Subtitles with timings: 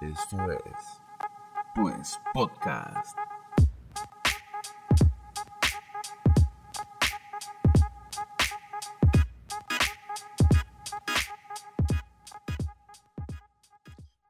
[0.00, 1.02] Esto es,
[1.74, 3.18] pues, podcast.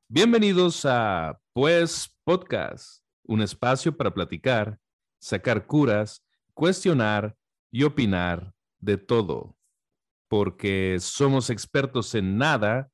[0.09, 4.81] Bienvenidos a Pues Podcast, un espacio para platicar,
[5.21, 6.25] sacar curas,
[6.55, 7.37] cuestionar
[7.71, 9.55] y opinar de todo,
[10.29, 12.91] porque somos expertos en nada,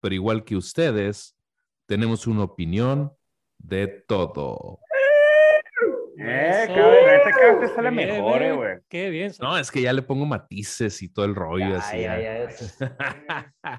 [0.00, 1.35] pero igual que ustedes,
[1.86, 3.12] tenemos una opinión
[3.58, 4.80] de todo.
[6.18, 6.94] Eh, cabrón,
[7.58, 8.78] este sale mejor, eh, güey.
[8.88, 9.32] Qué bien.
[9.40, 11.96] No, es que ya le pongo matices y todo el rollo así.
[11.98, 12.48] Ay, ay, ya.
[13.62, 13.78] ay.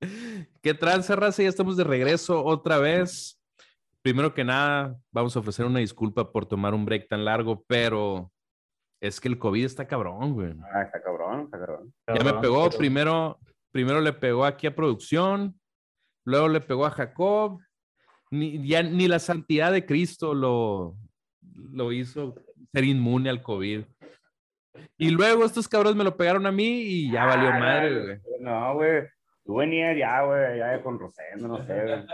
[0.62, 1.42] ¿Qué tranza, raza?
[1.42, 3.40] Ya estamos de regreso otra vez.
[4.02, 8.30] Primero que nada, vamos a ofrecer una disculpa por tomar un break tan largo, pero
[9.00, 10.54] es que el COVID está cabrón, güey.
[10.72, 11.92] Ah, está cabrón, está cabrón.
[12.06, 13.38] Ya me Cabrón, pegó, pero- primero,
[13.72, 15.58] primero le pegó aquí a producción,
[16.26, 17.60] luego le pegó a Jacob,
[18.30, 20.96] ni, ya ni la santidad de Cristo lo,
[21.72, 22.34] lo hizo
[22.72, 23.84] ser inmune al COVID.
[24.98, 28.18] Y luego estos cabrones me lo pegaron a mí y ya valió Ah, madre, güey.
[28.40, 29.04] No, güey.
[29.44, 32.04] Tú venías ya, güey, ya con Rosendo, no sé, güey.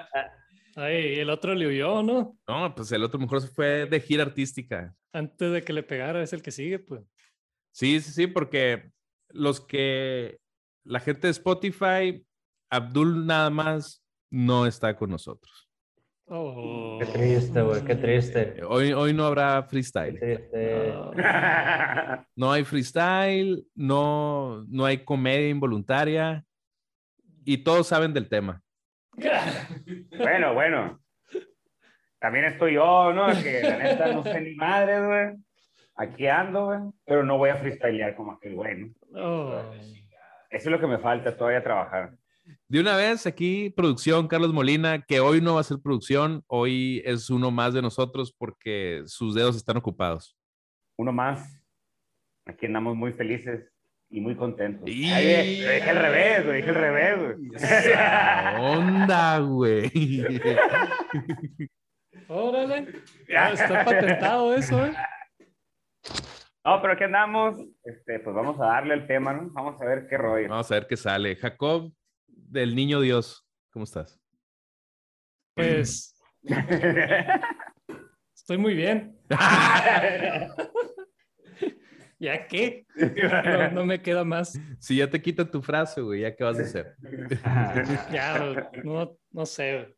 [0.76, 2.38] Ay, el otro le huyó, ¿no?
[2.46, 4.94] No, pues el otro mejor se fue de gira artística.
[5.12, 7.02] Antes de que le pegara, es el que sigue, pues.
[7.72, 8.90] Sí, sí, sí, porque
[9.30, 10.38] los que,
[10.84, 12.24] la gente de Spotify,
[12.70, 14.01] Abdul nada más
[14.32, 15.68] no está con nosotros.
[16.26, 16.98] Oh.
[16.98, 18.62] Qué triste, güey, qué triste.
[18.66, 20.18] Hoy, hoy no habrá freestyle.
[21.22, 26.42] Ah, No hay freestyle, no, no hay comedia involuntaria
[27.44, 28.62] y todos saben del tema.
[30.16, 31.00] bueno, bueno.
[32.18, 33.26] También estoy yo, ¿no?
[33.42, 35.36] Que la neta no sé ni madre, güey.
[35.96, 36.78] Aquí ando, güey.
[37.04, 38.94] Pero no voy a freestylear como aquel güey, ¿no?
[39.16, 39.74] oh.
[40.48, 42.12] Eso es lo que me falta todavía trabajar.
[42.72, 47.02] De una vez, aquí producción, Carlos Molina, que hoy no va a ser producción, hoy
[47.04, 50.38] es uno más de nosotros porque sus dedos están ocupados.
[50.96, 51.60] Uno más.
[52.46, 53.70] Aquí andamos muy felices
[54.08, 54.88] y muy contentos.
[54.88, 57.50] Y- Ay, lo dije al revés, lo dije al revés, güey.
[57.56, 59.90] Esa onda, güey.
[62.28, 62.88] Órale.
[63.36, 64.94] Ah, está patentado eso, ¿eh?
[66.64, 67.54] No, pero aquí andamos.
[67.84, 69.50] Este, pues vamos a darle el tema, ¿no?
[69.50, 70.48] Vamos a ver qué rollo.
[70.48, 71.36] Vamos a ver qué sale.
[71.36, 71.92] Jacob,
[72.52, 74.20] del niño Dios, ¿cómo estás?
[75.54, 76.14] Pues
[78.36, 79.18] estoy muy bien.
[82.18, 82.86] ¿Ya qué?
[82.94, 84.60] No, no me queda más.
[84.78, 86.94] Si ya te quitan tu frase, güey, ¿ya qué vas a hacer?
[88.12, 89.96] Ya, no, no sé.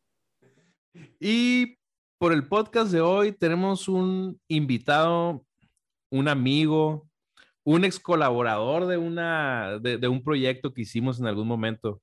[1.19, 1.77] Y
[2.17, 5.45] por el podcast de hoy tenemos un invitado,
[6.09, 7.07] un amigo,
[7.63, 12.01] un ex colaborador de, una, de, de un proyecto que hicimos en algún momento,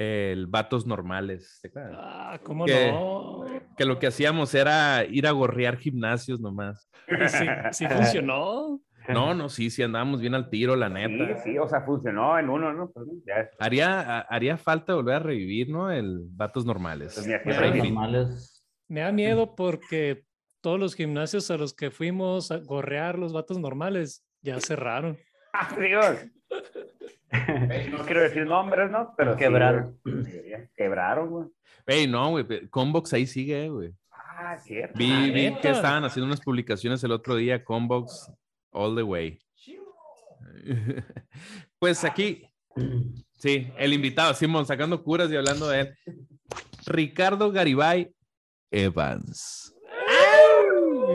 [0.00, 1.60] el Vatos Normales.
[1.92, 2.92] Ah, ¿cómo ¿Qué?
[2.92, 3.44] no?
[3.76, 6.88] Que lo que hacíamos era ir a gorrear gimnasios nomás.
[7.28, 8.80] Sí, sí funcionó.
[9.08, 11.42] No, no, sí, sí andábamos bien al tiro, la Sí, neta.
[11.42, 12.90] sí, o sea, funcionó en uno, ¿no?
[12.90, 15.90] Pues, ya, Haría, a- haría falta volver a revivir, ¿no?
[15.90, 17.14] El Vatos Normales.
[17.14, 17.72] pues, fin.
[17.82, 17.94] fin.
[17.94, 18.64] Normales.
[18.86, 20.24] Me da miedo porque
[20.60, 25.16] todos los gimnasios a los que fuimos a gorrear los vatos normales ya cerraron.
[25.54, 26.18] ¡Ah, Dios!
[27.90, 29.12] No quiero decir nombres, ¿no?
[29.16, 29.98] Pero Quebraron.
[30.76, 31.48] Quebraron, güey.
[31.86, 33.94] Ey, no, güey, Combox ahí sigue, güey.
[34.10, 34.98] Ah, cierto.
[34.98, 38.30] Vi, Ah, vi que estaban haciendo unas publicaciones el otro día, Combox,
[38.70, 39.38] all the way.
[41.78, 42.42] Pues aquí,
[43.36, 45.94] sí, el invitado, Simón, sacando curas y hablando de él.
[46.86, 48.12] Ricardo Garibay
[48.70, 49.67] Evans.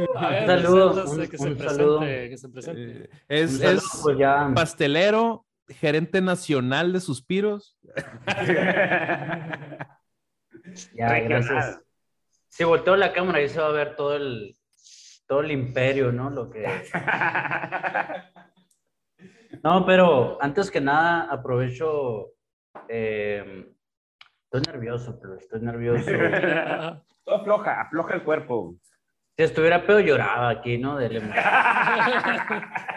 [0.09, 1.99] Un saludo, un- que se presente, saludo.
[2.01, 3.03] que se presente.
[3.03, 4.51] Eh, Es, Un saludo, es pues ya.
[4.53, 7.77] pastelero, gerente nacional de suspiros.
[10.95, 11.43] Ya, Regional.
[11.43, 11.81] gracias.
[12.47, 14.55] Si volteo la cámara ahí se va a ver todo el,
[15.27, 16.29] todo el imperio, ¿no?
[16.29, 16.65] Lo que...
[19.63, 22.31] No, pero antes que nada aprovecho...
[22.89, 23.71] eh,
[24.45, 26.05] estoy nervioso, pero estoy nervioso.
[27.25, 28.75] Todo afloja, afloja el cuerpo.
[29.35, 30.97] Si estuviera pedo lloraba aquí, ¿no?
[30.97, 31.09] De.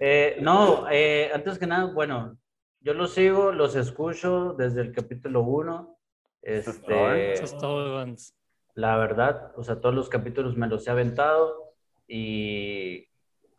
[0.00, 2.36] Eh, no, eh, antes que nada, bueno,
[2.80, 5.96] yo los sigo, los escucho desde el capítulo 1.
[6.42, 7.32] Eso es todo, ¿eh?
[7.32, 8.36] Este,
[8.74, 11.72] la verdad, o sea, todos los capítulos me los he aventado
[12.06, 13.06] y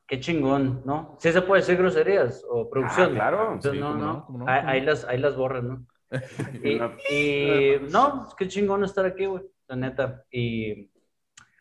[0.06, 1.16] qué chingón, ¿no?
[1.20, 3.12] Sí se puede decir groserías o producción.
[3.12, 3.44] Ah, claro.
[3.54, 5.88] Entonces, Sí, no, no, no, ahí, ahí las, ahí las borras, ¿no?
[6.64, 6.92] Y, No.
[7.10, 10.24] y, no, qué chingón estar aquí, güey, la neta.
[10.30, 10.92] Y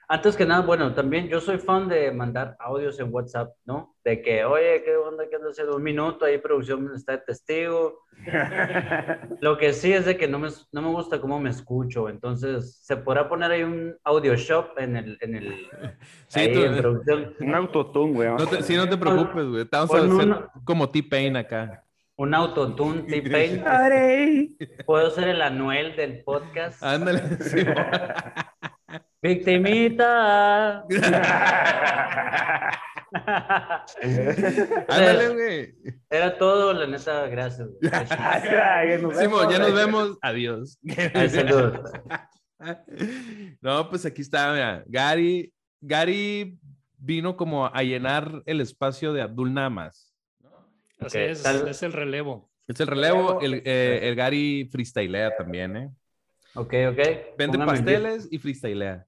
[0.08, 3.94] Antes que nada, bueno, también yo soy fan de mandar audios en WhatsApp, ¿no?
[4.04, 5.24] De que, oye, ¿qué onda?
[5.28, 5.76] ¿Qué anda haciendo?
[5.76, 8.00] Un minuto, ahí producción está de testigo.
[9.40, 12.78] Lo que sí es de que no me, no me gusta cómo me escucho, entonces
[12.84, 15.68] se podrá poner ahí un audio shop en el, en el,
[16.28, 17.34] Sí, ahí tú- en producción.
[17.40, 18.28] Un autotune, güey.
[18.28, 19.64] No te, sí, no te preocupes, güey.
[19.64, 21.80] Te vamos a hacer como T-Pain acá.
[22.16, 23.64] Un autotune T-Pain.
[24.86, 26.82] Puedo ser el Anuel del podcast.
[26.82, 27.20] Ándale.
[27.40, 27.64] sí.
[29.24, 30.84] Victimita.
[34.88, 35.74] Ándale, güey.
[36.10, 37.68] Era todo, la neta, gracias.
[39.18, 40.18] Simón, ya nos vemos.
[40.20, 40.78] Adiós.
[41.14, 41.72] Ay, salud.
[43.60, 44.84] No, pues aquí está, mira.
[44.86, 46.58] Gary, Gary
[46.96, 50.14] vino como a llenar el espacio de Abdul nada más.
[51.00, 52.50] Así Ok, es, tal- es el relevo.
[52.66, 55.90] Es el relevo, el, eh, el Gary freestylea también, ¿eh?
[56.54, 56.98] Ok, ok.
[57.36, 59.04] Vende Póngame pasteles y freestylea.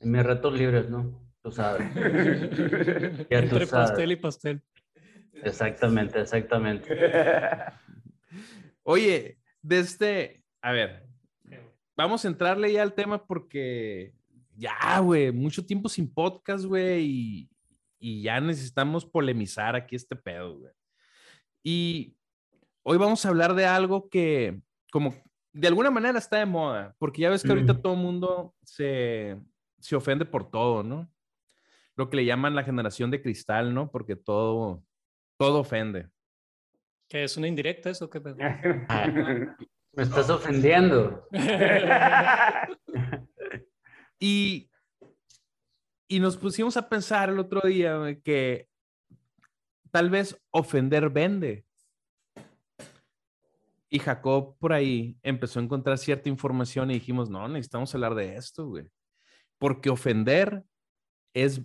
[0.00, 1.22] En mis ratos libres, ¿no?
[1.42, 1.86] Tú sabes.
[3.30, 3.90] Ya tú Entre sabes.
[3.90, 4.62] pastel y pastel.
[5.42, 6.88] Exactamente, exactamente.
[8.82, 11.06] Oye, de este, a ver,
[11.96, 14.14] vamos a entrarle ya al tema porque
[14.56, 17.50] ya, güey, mucho tiempo sin podcast, güey, y,
[17.98, 20.72] y ya necesitamos polemizar aquí este pedo, güey.
[21.62, 22.16] Y
[22.82, 24.60] hoy vamos a hablar de algo que,
[24.90, 25.14] como,
[25.52, 27.82] de alguna manera está de moda, porque ya ves que ahorita Mm.
[27.82, 29.36] todo el mundo se,
[29.78, 31.10] se ofende por todo, ¿no?
[31.94, 33.90] Lo que le llaman la generación de cristal, ¿no?
[33.90, 34.82] Porque todo,
[35.38, 36.08] todo ofende.
[37.08, 38.10] ¿Qué es una indirecta eso?
[38.10, 38.36] ¿Qué pedo?
[38.36, 41.26] Me estás ofendiendo.
[44.18, 44.70] Y,
[46.08, 48.66] y nos pusimos a pensar el otro día que
[49.90, 51.66] tal vez ofender vende.
[53.88, 58.36] Y Jacob por ahí empezó a encontrar cierta información y dijimos, no, necesitamos hablar de
[58.36, 58.88] esto, güey.
[59.58, 60.62] Porque ofender
[61.34, 61.60] es,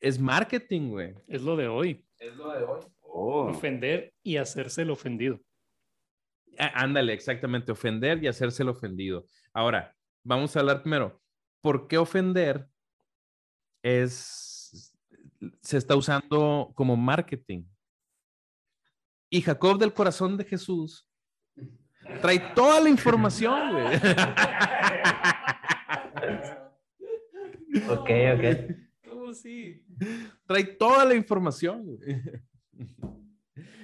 [0.00, 1.14] es marketing, güey.
[1.28, 2.06] Es lo de hoy.
[2.18, 2.80] Es lo de hoy.
[3.00, 3.46] Oh.
[3.50, 5.40] Ofender y hacerse el ofendido.
[6.58, 9.26] Á- Ándale, exactamente, ofender y hacerse el ofendido.
[9.52, 9.94] Ahora,
[10.24, 11.20] vamos a hablar primero,
[11.60, 12.66] ¿por qué ofender
[13.82, 14.92] es,
[15.62, 17.64] se está usando como marketing?
[19.30, 21.08] Y Jacob del corazón de Jesús
[22.20, 23.86] trae toda la información, güey.
[27.88, 28.44] Ok, ok.
[29.08, 29.84] ¿Cómo sí?
[30.46, 31.98] Trae toda la información.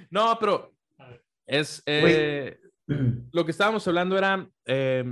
[0.09, 0.73] No, pero
[1.45, 2.59] es, eh,
[3.31, 5.05] lo que estábamos hablando era eh,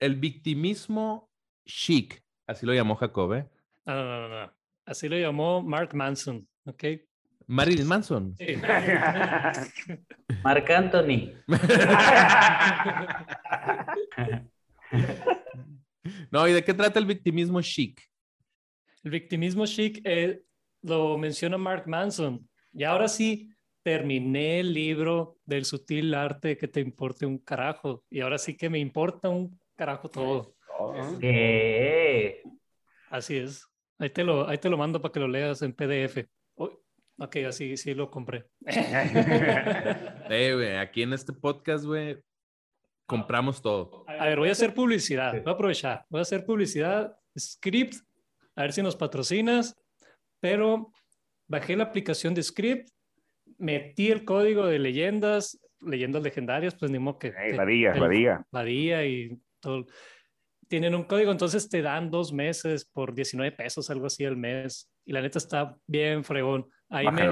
[0.00, 1.30] el victimismo
[1.64, 3.48] chic, así lo llamó Jacob, ¿eh?
[3.86, 4.52] No, no, no, no.
[4.84, 6.84] Así lo llamó Mark Manson, ¿ok?
[7.46, 8.34] Marilyn Manson.
[8.36, 8.56] Sí.
[10.42, 11.32] Marc Anthony.
[16.30, 18.00] No, ¿y de qué trata el victimismo chic?
[19.04, 20.42] El victimismo chic eh,
[20.82, 22.48] lo menciona Mark Manson.
[22.72, 23.52] Y ahora sí,
[23.82, 28.04] terminé el libro del sutil arte que te importe un carajo.
[28.10, 30.54] Y ahora sí que me importa un carajo todo.
[31.20, 32.42] ¿Qué?
[33.10, 33.66] Así es.
[33.98, 36.26] Ahí te lo, ahí te lo mando para que lo leas en PDF.
[36.54, 36.70] Oh,
[37.18, 38.46] ok, así sí lo compré.
[40.30, 42.18] Eh, güey, aquí en este podcast, güey,
[43.18, 44.04] compramos todo.
[44.08, 45.32] A ver, voy a hacer publicidad.
[45.32, 46.04] Voy a aprovechar.
[46.10, 47.14] Voy a hacer publicidad.
[47.38, 47.94] Script.
[48.56, 49.76] A ver si nos patrocinas.
[50.40, 50.92] Pero
[51.48, 52.88] bajé la aplicación de Script.
[53.58, 57.28] Metí el código de leyendas, leyendas legendarias, pues ni modo que.
[57.28, 58.46] Ey, que- la diga, el- la diga.
[58.50, 59.86] la día y todo.
[60.68, 64.90] Tienen un código, entonces te dan dos meses por 19 pesos, algo así al mes.
[65.04, 66.66] Y la neta está bien fregón.
[66.88, 67.28] Ahí, me,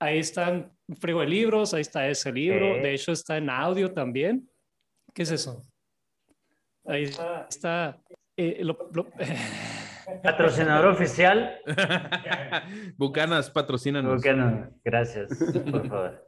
[0.00, 2.72] ahí están un frigo de libros, ahí está ese libro.
[2.76, 2.82] Ok.
[2.82, 4.48] De hecho, está en audio también.
[5.16, 5.62] ¿Qué es eso?
[6.84, 7.46] Ahí está.
[7.48, 8.02] está,
[8.36, 9.08] eh, lo- lo-
[10.22, 11.58] Patrocinador oficial.
[12.98, 14.12] Bucanas, patrocínanos.
[14.12, 14.70] ¿Por qué no?
[14.84, 15.30] Gracias,
[15.70, 16.22] por favor.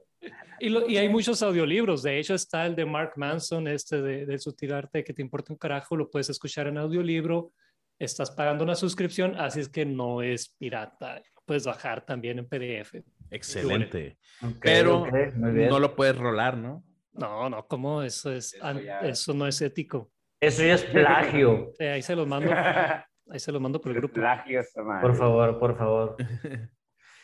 [0.58, 2.02] y, lo- y hay muchos audiolibros.
[2.02, 5.52] De hecho, está el de Mark Manson, este de, de Sutil Arte, que te importa
[5.52, 5.94] un carajo.
[5.94, 7.52] Lo puedes escuchar en audiolibro.
[7.98, 11.16] Estás pagando una suscripción, así es que no es pirata.
[11.34, 12.94] Lo puedes bajar también en PDF.
[13.30, 14.16] Excelente.
[14.62, 15.06] Pero.
[15.36, 16.82] No lo puedes rolar, ¿no?
[17.18, 18.02] No, no, ¿cómo?
[18.02, 20.10] Eso, es, ya- eso no es ético.
[20.40, 21.72] Eso ya es plagio.
[21.78, 22.50] Eh, ahí se los mando,
[23.30, 24.14] ahí se los mando por el grupo.
[24.14, 24.60] Plagio.
[25.00, 26.16] Por favor, por favor.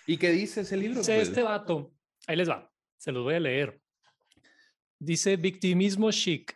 [0.07, 0.99] ¿Y qué dice ese libro?
[0.99, 1.29] Dice pues?
[1.29, 1.93] este vato,
[2.27, 3.81] ahí les va, se los voy a leer.
[4.99, 6.55] Dice victimismo chic.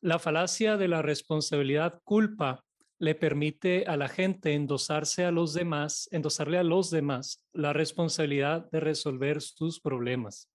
[0.00, 2.64] La falacia de la responsabilidad culpa
[2.98, 8.68] le permite a la gente endosarse a los demás, endosarle a los demás la responsabilidad
[8.70, 10.50] de resolver sus problemas.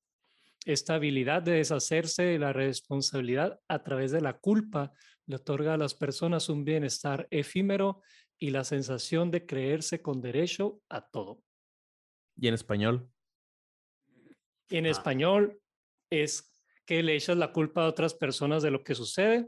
[0.66, 4.92] Esta habilidad de deshacerse de la responsabilidad a través de la culpa
[5.26, 8.02] le otorga a las personas un bienestar efímero
[8.38, 11.44] y la sensación de creerse con derecho a todo.
[12.36, 13.10] Y en español.
[14.70, 14.90] Y en Ah.
[14.90, 15.62] español
[16.10, 16.52] es
[16.86, 19.48] que le echas la culpa a otras personas de lo que sucede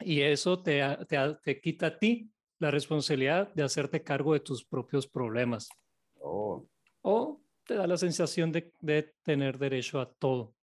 [0.00, 4.64] y eso te, te, te quita a ti la responsabilidad de hacerte cargo de tus
[4.64, 5.68] propios problemas
[6.20, 6.68] Oh,
[7.02, 10.54] o te da la sensación de, de tener derecho a todo.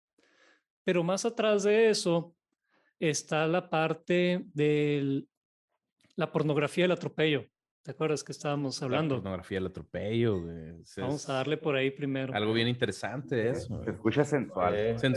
[0.84, 2.36] Pero más atrás de eso
[3.00, 5.25] está la parte de
[6.15, 7.46] la pornografía del atropello.
[7.81, 9.15] ¿Te acuerdas que estábamos La hablando?
[9.15, 10.81] pornografía del atropello, güey.
[10.81, 12.33] Es- Vamos a darle por ahí primero.
[12.36, 13.81] Algo bien interesante eso.
[13.83, 14.74] se escucha sensual.
[14.75, 14.95] Eh.
[15.00, 15.07] Sí,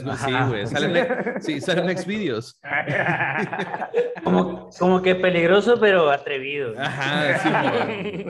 [0.49, 0.67] güey.
[0.67, 1.07] Salen,
[1.43, 2.59] sí, salen next videos.
[4.25, 6.75] Como, como que peligroso, pero atrevido.
[6.79, 7.49] Ajá, sí,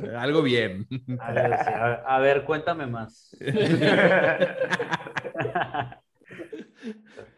[0.00, 0.14] güey.
[0.16, 0.86] algo bien.
[1.20, 3.36] A, a ver, cuéntame más.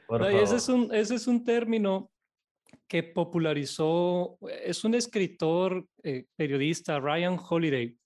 [0.06, 2.10] Por No, y ese, es un, ese es un término
[2.94, 7.98] que popularizó, es un escritor, eh, periodista, Ryan Holiday,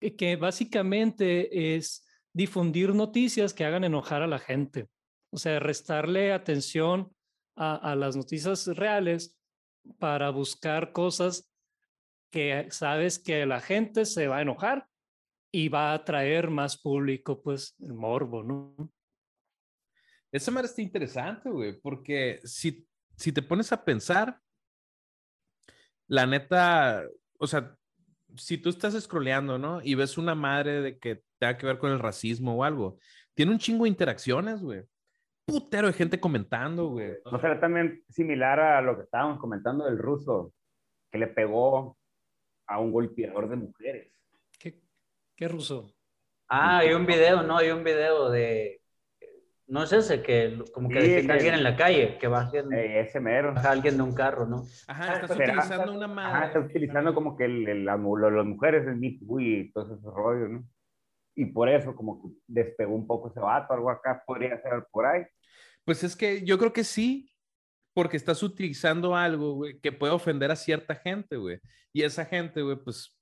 [0.00, 4.88] eh, que básicamente es difundir noticias que hagan enojar a la gente.
[5.30, 7.14] O sea, restarle atención
[7.54, 9.38] a, las noticias reales
[9.98, 11.52] para buscar cosas
[12.32, 14.88] que sabes que la gente se va a enojar
[15.52, 18.74] y va a atraer más público, pues el morbo, ¿no?
[20.32, 22.88] Esa madre está interesante, güey, porque si,
[23.20, 24.40] si te pones a pensar,
[26.08, 27.04] la neta,
[27.38, 27.76] o sea,
[28.36, 29.80] si tú estás scrolleando, ¿no?
[29.82, 32.98] Y ves una madre de que tenga que ver con el racismo o algo,
[33.34, 34.84] tiene un chingo de interacciones, güey.
[35.44, 37.12] Putero de gente comentando, güey.
[37.30, 40.54] ¿No será también similar a lo que estábamos comentando del ruso,
[41.10, 41.98] que le pegó
[42.66, 44.12] a un golpeador de mujeres?
[44.58, 44.80] ¿Qué,
[45.36, 45.92] qué ruso?
[46.48, 47.58] Ah, hay un video, ¿no?
[47.58, 48.79] Hay un video de.
[49.70, 53.00] No es ese, que como que Sí, alguien en la calle, que baja alguien, Eh,
[53.00, 53.54] ese mero.
[53.54, 54.64] baja alguien de un carro, ¿no?
[54.88, 56.46] Ajá, estás Será- utilizando una Ajá, madre.
[56.48, 60.50] está utilizando como que el, el- la las mujeres en Too y todos esos rollos,
[60.50, 60.68] ¿no?
[61.36, 65.06] Y por eso como que despegó un poco ese vato, algo acá podría ser por
[65.06, 65.22] ahí.
[65.84, 67.32] Pues es que yo creo que sí,
[67.94, 71.60] porque estás utilizando algo, güey, que puede ofender a cierta gente, güey.
[71.92, 73.16] Y esa gente, güey, pues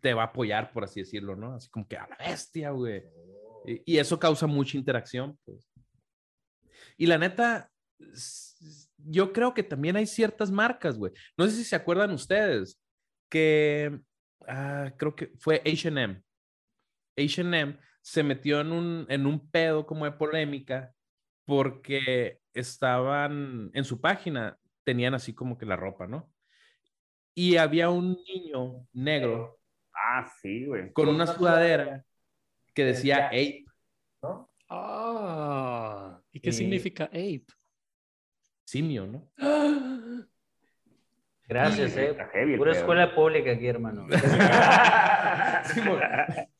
[0.00, 1.54] te va a apoyar, por así decirlo, ¿no?
[1.56, 3.04] Así como que a la bestia, güey.
[3.66, 5.68] Y, y eso causa mucha interacción, pues.
[6.96, 7.70] Y la neta,
[8.96, 11.12] yo creo que también hay ciertas marcas, güey.
[11.36, 12.80] No sé si se acuerdan ustedes
[13.28, 14.00] que,
[14.46, 16.22] ah, creo que fue H&M.
[17.16, 20.92] H&M se metió en un, en un pedo como de polémica
[21.44, 26.30] porque estaban en su página, tenían así como que la ropa, ¿no?
[27.34, 29.58] Y había un niño negro
[29.94, 30.92] Ah, sí, güey.
[30.92, 32.04] con una sudadera
[32.78, 33.64] que decía Ape,
[34.70, 37.42] Ah, ¿y qué Eh, significa ape?
[38.64, 39.28] simio, ¿no?
[41.48, 42.16] Gracias, Sí, eh.
[42.32, 44.06] heavy Pura escuela pública aquí, hermano.
[45.74, 46.00] Simón.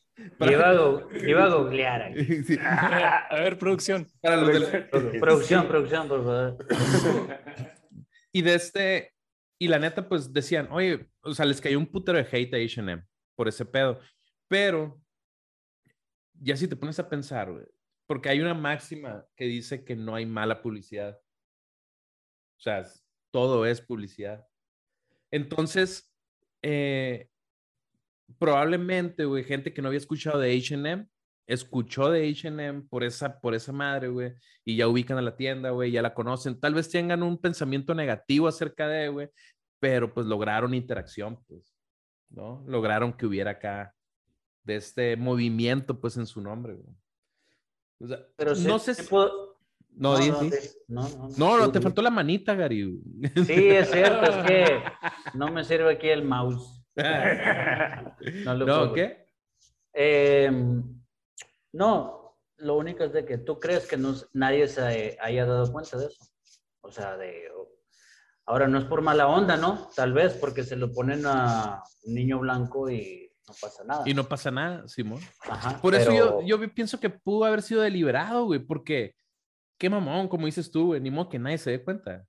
[0.41, 2.43] Iba a, go- iba a googlear aquí.
[2.43, 4.05] Sí, A ver, producción.
[4.21, 4.89] para los del-
[5.21, 6.57] Producción, producción, por favor.
[8.33, 9.13] Y de este,
[9.57, 12.57] y la neta, pues decían, oye, o sea, les cayó un putero de hate a
[12.57, 13.05] HM
[13.37, 14.01] por ese pedo.
[14.49, 14.99] Pero,
[16.41, 17.65] ya si te pones a pensar, güey,
[18.07, 21.19] porque hay una máxima que dice que no hay mala publicidad.
[22.57, 22.85] O sea,
[23.31, 24.45] todo es publicidad.
[25.31, 26.11] Entonces,
[26.61, 27.29] eh,
[28.37, 31.07] probablemente, güey, gente que no había escuchado de HM,
[31.47, 34.33] escuchó de HM por esa, por esa madre, güey,
[34.65, 36.59] y ya ubican a la tienda, güey, ya la conocen.
[36.59, 39.29] Tal vez tengan un pensamiento negativo acerca de, güey,
[39.79, 41.75] pero pues lograron interacción, pues,
[42.29, 42.63] ¿no?
[42.67, 43.95] Lograron que hubiera acá
[44.69, 46.95] de este movimiento, pues, en su nombre, güey.
[48.01, 49.03] O sea, Pero sí, no sé si...
[49.03, 49.57] puedo-
[49.95, 50.49] No, no, no,
[50.87, 53.01] no, No, no, tú, te faltó la manita, Gary.
[53.45, 54.83] Sí, es cierto, es que
[55.33, 56.85] no me sirve aquí el mouse.
[58.45, 58.93] No, lo no, puedo.
[58.93, 59.25] ¿qué?
[59.93, 60.51] Eh,
[61.73, 65.97] no, lo único es de que tú crees que no, nadie se haya dado cuenta
[65.97, 66.23] de eso.
[66.81, 67.49] O sea, de...
[68.45, 69.89] Ahora no es por mala onda, ¿no?
[69.95, 74.03] Tal vez porque se lo ponen a un niño blanco y no pasa nada.
[74.05, 75.19] Y no pasa nada, Simón.
[75.41, 79.15] Ajá, Por eso yo, yo pienso que pudo haber sido deliberado, güey, porque
[79.77, 82.25] qué mamón, como dices tú, güey, ni modo que nadie se dé cuenta.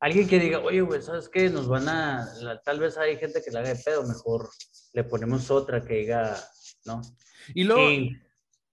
[0.00, 1.50] Alguien que diga, oye, güey, ¿sabes qué?
[1.50, 2.26] Nos van a...
[2.40, 4.48] la- tal vez hay gente que le haga de pedo, mejor
[4.94, 6.36] le ponemos otra que diga,
[6.86, 7.02] ¿no?
[7.54, 7.82] Y luego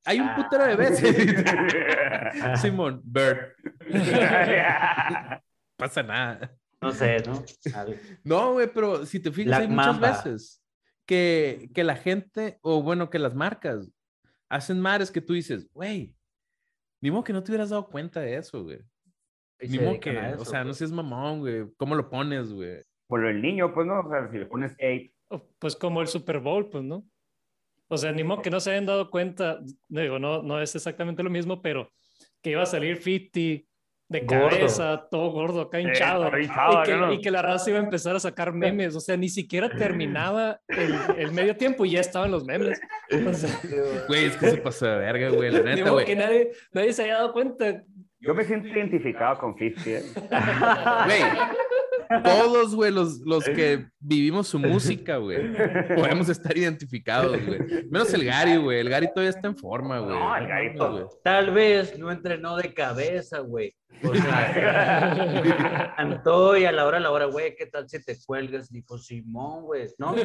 [0.05, 1.15] hay un putero de veces.
[2.62, 3.53] Simón, Bird,
[5.77, 6.55] pasa nada.
[6.81, 7.43] No sé, ¿no?
[8.24, 10.12] No, güey, pero si te fijas, Black hay muchas Mamba.
[10.24, 10.62] veces
[11.07, 13.91] que, que la gente, o bueno, que las marcas
[14.49, 16.13] hacen mares que tú dices, güey,
[17.01, 18.79] ni modo que no te hubieras dado cuenta de eso, güey.
[19.59, 20.77] Ni modo que, a o eso, sea, no pues.
[20.77, 21.65] seas mamón, güey.
[21.77, 22.83] ¿Cómo lo pones, güey?
[23.07, 24.01] por el niño, pues, ¿no?
[24.01, 25.13] O sea, si le pones hate.
[25.59, 27.05] Pues como el Super Bowl, pues, ¿no?
[27.87, 31.23] O sea, ni modo que no se hayan dado cuenta, digo, no, no es exactamente
[31.23, 31.89] lo mismo, pero
[32.41, 33.65] que iba a salir 50
[34.09, 34.49] de Gordo.
[34.49, 37.13] cabeza, todo gordo, acá hinchado, todo hinchado, y, que, ¿no?
[37.13, 40.61] y que la raza iba a empezar a sacar memes, o sea, ni siquiera terminaba
[40.69, 42.79] el, el medio tiempo y ya estaban los memes.
[43.11, 43.49] O sea,
[44.07, 46.05] Güey, es que se pasó de verga, güey, la ni neta, güey.
[46.05, 47.83] que nadie, nadie se haya dado cuenta.
[48.19, 50.01] Yo me siento identificado con 50, ¿eh?
[51.05, 51.21] Güey,
[52.23, 55.53] todos, güey, los, los que vivimos su música, güey,
[55.95, 57.59] podemos estar identificados, güey.
[57.89, 58.79] Menos el Gary, güey.
[58.79, 60.17] El Gary todavía está en forma, güey.
[60.17, 60.75] No, el Gary.
[61.23, 63.75] Tal vez no entrenó de cabeza, güey.
[64.03, 68.15] O sea, cantó y a la hora, a la hora, güey, ¿qué tal si te
[68.25, 68.69] cuelgas?
[68.69, 70.15] Dijo Simón, güey, ¿no?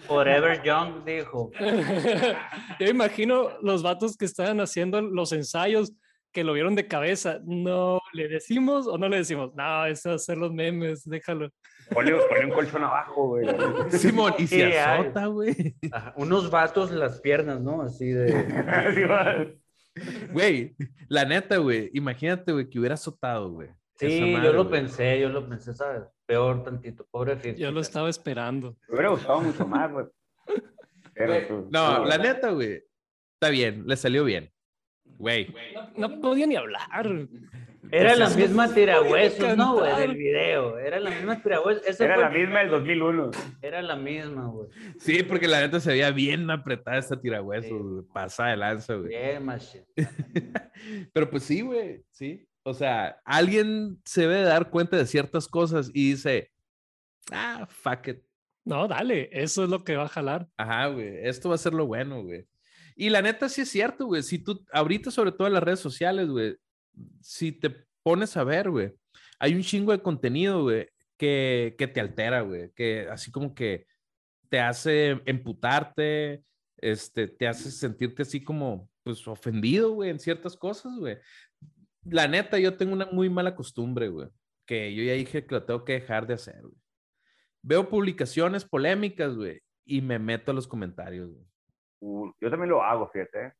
[0.00, 1.50] Forever Young dijo.
[2.80, 5.92] Yo imagino los vatos que estaban haciendo los ensayos
[6.32, 7.40] que lo vieron de cabeza.
[7.44, 9.54] No, ¿le decimos o no le decimos?
[9.54, 11.50] No, eso es hacer los memes, déjalo.
[11.92, 13.46] Ponle, ponle un colchón abajo, güey.
[13.90, 15.76] Simón, y Sí, se azota, güey.
[16.16, 17.82] Unos vatos las piernas, ¿no?
[17.82, 19.58] Así de.
[20.32, 20.74] Güey,
[21.08, 21.90] la neta, güey.
[21.92, 23.68] Imagínate, güey, que hubiera azotado, güey.
[23.96, 26.04] Sí, yo lo pensé, yo lo pensé, ¿sabes?
[26.24, 27.60] Peor tantito, pobre Fifty.
[27.60, 28.74] Yo lo estaba esperando.
[28.88, 30.06] Me hubiera gustado mucho más, güey.
[31.14, 32.82] Pues, No, la neta, güey.
[33.34, 34.50] Está bien, le salió bien.
[35.22, 35.54] Güey.
[35.96, 37.28] No, no podía ni hablar.
[37.92, 39.94] Era la misma tirahuesos, ¿no, güey?
[40.00, 40.78] Del video.
[40.78, 42.00] Era la misma tirahuesos.
[42.00, 43.30] Era fue- la misma del 2001.
[43.60, 44.68] Era la misma, güey.
[44.98, 47.68] Sí, porque la neta se veía bien apretada esta tirahueso,
[48.02, 48.08] Sí.
[48.12, 49.10] Pasada de lanza, güey.
[49.10, 49.46] Bien.
[51.12, 52.44] Pero pues sí, güey, sí.
[52.64, 56.50] O sea, alguien se debe dar cuenta de ciertas cosas y dice,
[57.30, 58.18] ah, fuck it.
[58.64, 60.48] No, dale, eso es lo que va a jalar.
[60.56, 62.44] Ajá, güey, esto va a ser lo bueno, güey.
[63.02, 64.22] Y la neta sí es cierto, güey.
[64.22, 66.56] Si tú, ahorita sobre todo en las redes sociales, güey,
[67.20, 68.94] si te pones a ver, güey,
[69.40, 73.88] hay un chingo de contenido, güey, que, que te altera, güey, que así como que
[74.48, 76.44] te hace emputarte,
[76.76, 81.18] este, te hace sentirte así como, pues, ofendido, güey, en ciertas cosas, güey.
[82.04, 84.28] La neta, yo tengo una muy mala costumbre, güey,
[84.64, 86.76] que yo ya dije que lo tengo que dejar de hacer, güey.
[87.62, 91.51] Veo publicaciones polémicas, güey, y me meto a los comentarios, güey.
[92.40, 93.52] Yo también lo hago, fíjate.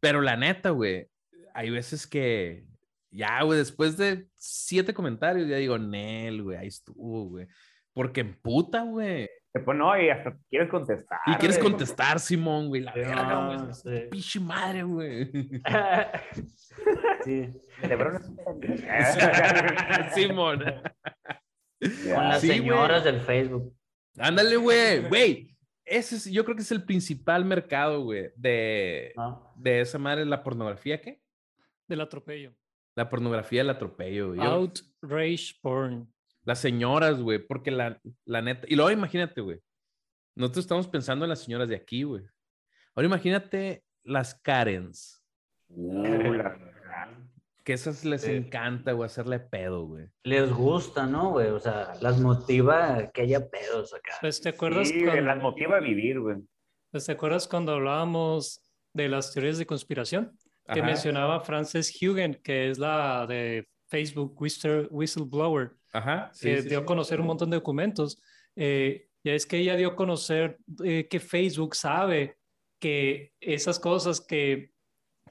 [0.00, 1.08] Pero la neta, güey,
[1.54, 2.64] hay veces que
[3.10, 7.46] ya, güey, después de siete comentarios, ya digo, Nel, güey, ahí estuvo, güey.
[7.94, 9.28] Porque emputa, güey.
[9.52, 11.18] Te pone, no, y hasta quieres contestar.
[11.26, 11.70] Y quieres güey.
[11.70, 13.58] contestar, Simón, güey, la Sí, verga, güey.
[13.58, 13.90] no, sí.
[14.10, 15.30] Pinche madre, güey.
[17.24, 17.48] sí.
[20.14, 20.60] Simón.
[20.60, 22.58] Con las Sí, güey.
[22.58, 23.74] señoras del Facebook.
[24.18, 25.56] Ándale, güey, güey.
[25.90, 29.52] Ese es, yo creo que es el principal mercado, güey, de, ¿no?
[29.56, 31.20] de esa madre, la pornografía, ¿qué?
[31.86, 32.54] Del atropello.
[32.94, 34.40] La pornografía del atropello, güey.
[34.40, 36.12] Yo- Outrage porn.
[36.44, 38.66] Las señoras, güey, porque la, la neta.
[38.68, 39.60] Y luego imagínate, güey.
[40.34, 42.24] Nosotros estamos pensando en las señoras de aquí, güey.
[42.94, 45.22] Ahora imagínate las Karens,
[45.70, 46.67] Uh, la.
[47.68, 48.30] Que esas les Sí.
[48.32, 50.06] encanta, güey, hacerle pedo, güey.
[50.24, 51.48] Les gusta, ¿no, güey?
[51.48, 54.12] O sea, las motiva que haya pedos acá.
[54.22, 56.38] Pues, ¿te acuerdas, Sí, cuando, las motiva a vivir, güey.
[56.90, 58.62] pues, ¿te acuerdas cuando hablábamos
[58.94, 60.32] de las teorías de conspiración?
[60.72, 60.86] Que Ajá.
[60.86, 66.30] mencionaba Frances Hugen, que es la de Facebook Whistle- Whistleblower, Ajá.
[66.32, 66.82] sí, que sí, dio sí.
[66.84, 68.18] a conocer un montón de documentos.
[68.56, 72.38] Eh, ya es que ella dio a conocer eh, que Facebook sabe
[72.80, 74.70] que esas cosas que,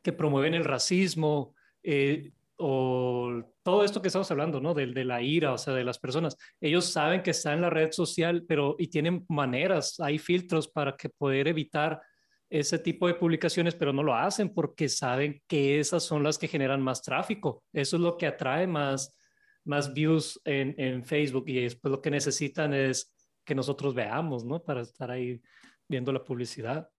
[0.03, 1.55] que promueven el racismo
[1.89, 4.73] eh, o todo esto que estamos hablando, ¿no?
[4.73, 7.69] De, de la ira, o sea, de las personas, ellos saben que está en la
[7.69, 12.01] red social, pero y tienen maneras, hay filtros para que poder evitar
[12.49, 16.47] ese tipo de publicaciones, pero no lo hacen porque saben que esas son las que
[16.49, 17.63] generan más tráfico.
[17.71, 19.15] Eso es lo que atrae más,
[19.63, 23.13] más views en, en Facebook y después lo que necesitan es
[23.45, 24.61] que nosotros veamos, ¿no?
[24.61, 25.41] Para estar ahí
[25.87, 26.89] viendo la publicidad.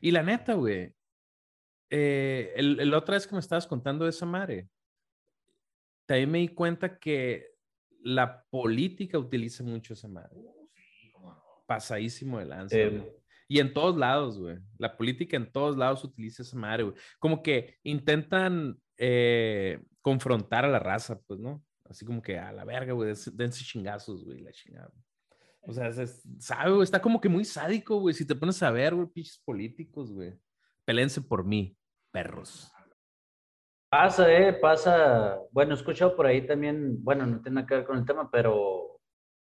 [0.00, 0.92] Y la neta, güey.
[1.90, 4.68] Eh, el, el otra vez que me estabas contando de esa madre,
[6.06, 7.50] también me di cuenta que
[8.02, 10.40] la política utiliza mucho esa madre.
[11.66, 12.76] Pasadísimo de lanza.
[12.76, 13.16] Eh.
[13.46, 14.58] Y en todos lados, güey.
[14.78, 16.96] La política en todos lados utiliza esa madre, güey.
[17.18, 21.62] Como que intentan eh, confrontar a la raza, pues, ¿no?
[21.84, 24.92] Así como que a la verga, güey, dense chingazos, güey, la chingada.
[25.62, 28.14] O sea, es- sabe, güey, está como que muy sádico, güey.
[28.14, 30.34] Si te pones a ver, güey, pinches políticos, güey.
[30.84, 31.76] Pelense por mí,
[32.10, 32.72] perros.
[33.90, 35.38] Pasa, eh, pasa.
[35.50, 38.30] Bueno, he escuchado por ahí también, bueno, no tiene nada que ver con el tema,
[38.30, 39.00] pero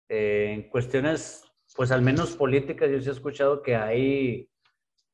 [0.08, 4.48] eh, en cuestiones, pues al menos políticas, yo sí he escuchado que ahí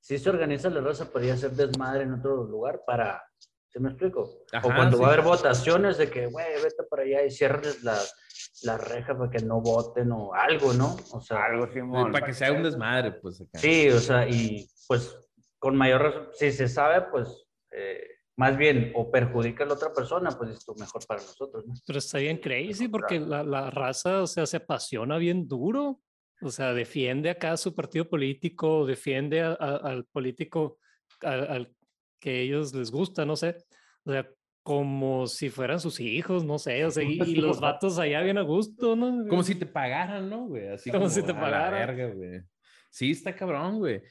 [0.01, 3.22] sí se organiza la raza para ir a hacer desmadre en otro lugar para,
[3.68, 4.44] ¿se me explico?
[4.53, 5.14] Ajá, o cuando va a sí.
[5.14, 8.14] haber votaciones de que, güey, vete para allá y cierres las,
[8.62, 10.96] la reja para que no voten o algo, ¿no?
[11.12, 12.12] O sea, Algo, Simón.
[12.12, 13.59] para que sea un desmadre, pues acá.
[13.59, 15.25] sí, o sea, y pues
[15.59, 18.01] con mayor razón, si se sabe, pues eh,
[18.37, 21.75] más bien o perjudica a la otra persona, pues es mejor para nosotros, ¿no?
[21.87, 26.01] Pero está bien crazy porque la, la raza, o sea, se apasiona bien duro.
[26.42, 30.79] O sea, defiende acá su partido político, defiende a- a- al político
[31.23, 31.75] al, al
[32.21, 33.57] que ellos les gusta, no sé.
[34.05, 34.29] O sea,
[34.62, 36.85] como si fueran sus hijos, no sé.
[36.85, 39.27] O sea, y, y los vatos allá bien a gusto, ¿no?
[39.29, 40.69] Como si te pagaran, ¿no, güey?
[40.69, 41.73] Así Como como, si te a la pagaran.
[41.97, 42.42] verga, güey.
[42.90, 44.03] Sí, está cabrón, güey.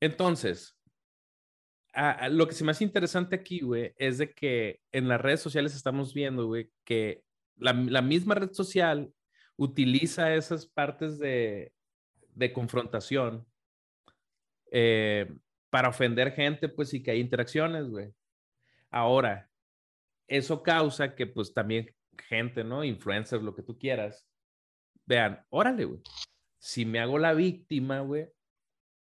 [0.00, 0.77] Entonces,
[2.30, 5.74] lo que se me hace interesante aquí, güey, es de que en las redes sociales
[5.74, 7.24] estamos viendo, güey, que
[7.56, 9.12] la, la misma red social
[9.56, 11.72] utiliza esas partes de,
[12.34, 13.44] de confrontación
[14.70, 15.28] eh,
[15.70, 18.14] para ofender gente, pues, y que hay interacciones, güey.
[18.90, 19.50] Ahora,
[20.28, 21.94] eso causa que, pues, también
[22.28, 22.84] gente, ¿no?
[22.84, 24.26] Influencers, lo que tú quieras,
[25.04, 26.00] vean, órale, güey.
[26.58, 28.28] Si me hago la víctima, güey,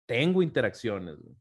[0.07, 1.37] tengo interacciones, güey.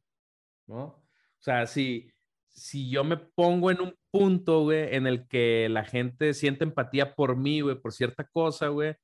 [0.67, 0.98] ¿No?
[1.39, 2.11] O sea, si,
[2.47, 7.15] si yo me pongo en un punto, güey, en el que la gente siente empatía
[7.15, 8.95] por mí, güey, por cierta cosa, güey,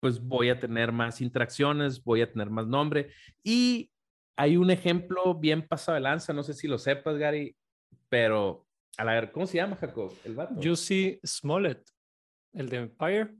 [0.00, 3.10] pues voy a tener más interacciones, voy a tener más nombre.
[3.42, 3.90] Y
[4.36, 7.56] hay un ejemplo bien pasado de lanza, no sé si lo sepas, Gary,
[8.08, 8.66] pero
[8.96, 10.12] a la ver, ¿cómo se llama, Jacob?
[10.24, 10.54] El vato.
[10.62, 11.82] Jussie Smollett,
[12.52, 13.30] el de Empire.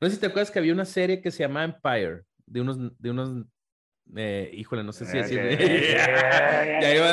[0.00, 2.98] No sé si te acuerdas que había una serie que se llamaba Empire, de unos,
[2.98, 3.46] de unos,
[4.14, 5.40] eh, híjole, no sé si decir.
[6.80, 7.10] ya iba.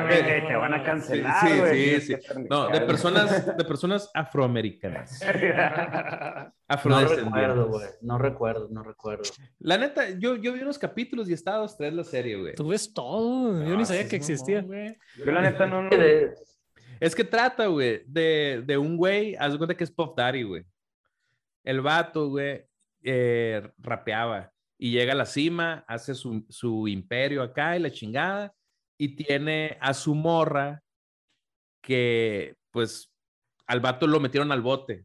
[0.00, 5.20] A ver, te van a cancelar, Sí, sí, sí, No, de personas, de personas afroamericanas.
[6.84, 7.88] No recuerdo, güey.
[8.02, 9.22] No recuerdo, no recuerdo.
[9.58, 12.54] La neta, yo, yo vi unos capítulos y estaba dos, tres la serie, güey.
[12.56, 13.62] Tú ves todo.
[13.62, 14.60] Yo ni No, sabía sí que mamón, existía.
[14.60, 14.96] güey.
[15.16, 15.90] Yo la neta no, no.
[17.00, 20.42] Es que trata, güey, de, de un güey, haz de cuenta que es Pop Daddy,
[20.42, 20.64] güey.
[21.64, 22.66] El vato, güey,
[23.02, 28.54] eh, rapeaba y llega a la cima, hace su, su imperio acá y la chingada,
[28.96, 30.82] y tiene a su morra
[31.82, 33.12] que, pues,
[33.66, 35.04] al vato lo metieron al bote.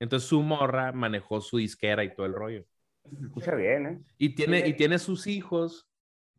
[0.00, 2.64] Entonces su morra manejó su disquera y todo el rollo.
[3.22, 4.00] Escucha bien, ¿eh?
[4.18, 5.88] Y tiene, y tiene sus hijos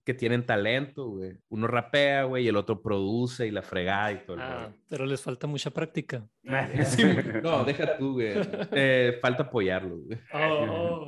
[0.03, 1.37] que tienen talento, güey.
[1.49, 4.77] Uno rapea, güey, y el otro produce y la fregada y todo el Ah, rollo.
[4.89, 6.27] pero les falta mucha práctica.
[6.85, 7.03] Sí,
[7.43, 8.33] no, deja tú, güey.
[8.71, 10.19] Eh, falta apoyarlo, güey.
[10.33, 11.07] Oh,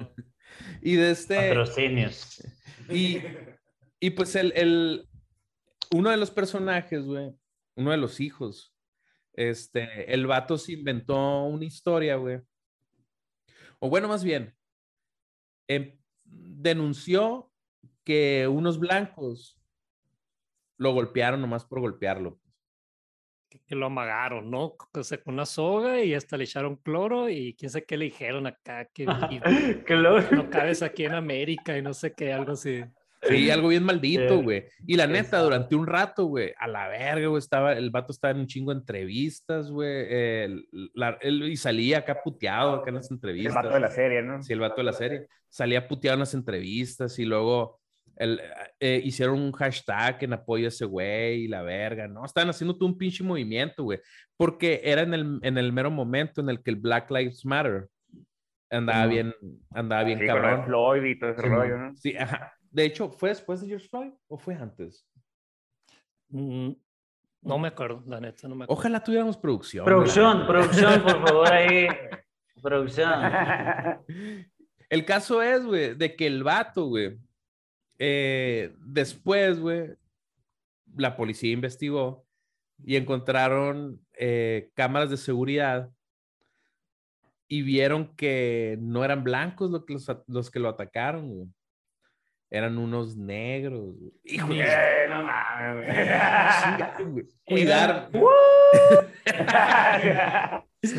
[0.82, 1.36] Y de este.
[1.36, 2.44] Patrocinios.
[2.90, 3.20] Y,
[4.00, 5.08] y pues el, el.
[5.92, 7.32] Uno de los personajes, güey.
[7.76, 8.76] Uno de los hijos.
[9.34, 10.14] Este.
[10.14, 12.42] El vato se inventó una historia, güey.
[13.80, 14.56] O bueno, más bien.
[15.68, 17.52] em, denunció
[18.04, 19.60] que unos blancos
[20.78, 22.40] lo golpearon nomás por golpearlo.
[23.50, 24.76] Que lo amagaron, ¿no?
[24.94, 28.06] O sea, con una soga y hasta le echaron cloro y quién sabe qué le
[28.06, 29.40] dijeron acá, que y
[29.86, 32.84] Que luego- no cabes aquí en América y no sé qué, algo así.
[33.22, 34.44] Sí, algo bien maldito, Sí.
[34.44, 34.66] güey.
[34.88, 38.32] Y la neta, durante un rato, güey, a la verga, güey, estaba, el vato estaba
[38.32, 40.70] en un chingo de entrevistas, güey, el-
[41.20, 43.56] él- y salía acá puteado acá en las El entrevistas.
[43.56, 44.42] vato de la serie, ¿no?
[44.42, 45.28] Sí, el vato de la serie.
[45.50, 47.82] Salía puteado en las entrevistas y luego
[48.20, 48.40] el,
[48.80, 52.24] eh, hicieron un hashtag en apoyo a ese güey y la verga, ¿no?
[52.26, 54.00] Estaban haciendo todo un pinche movimiento, güey,
[54.38, 57.88] porque era en el, en el mero momento en el que el Black Lives Matter
[58.70, 59.10] andaba Simón.
[59.10, 59.34] bien,
[59.72, 60.66] andaba bien Sí, cabrón.
[60.66, 61.58] Floyd y todo ese Simón.
[61.58, 61.96] rollo, ¿no?
[61.96, 62.54] Sí, ajá.
[62.70, 65.08] De hecho, ¿fue después de George Floyd o fue antes?
[66.30, 66.72] Mm,
[67.42, 68.80] No me acuerdo, la neta, no me acuerdo.
[68.80, 69.86] Ojalá tuviéramos producción.
[69.86, 71.88] Producción, producción, por favor, ahí.
[72.62, 73.10] Producción.
[73.10, 74.02] ¿verdad?
[74.90, 77.18] El caso es, güey, de que el vato, güey,
[78.00, 79.90] eh, después, güey,
[80.96, 82.26] la policía investigó
[82.84, 85.90] y encontraron eh, cámaras de seguridad
[87.48, 91.48] y vieron que no eran blancos los que, los, los que lo atacaron, güey.
[92.52, 94.12] Eran unos negros, güey.
[94.24, 94.66] Hijo de
[95.10, 97.38] no mames.
[97.46, 98.10] Cuidar.
[100.82, 100.98] Sí.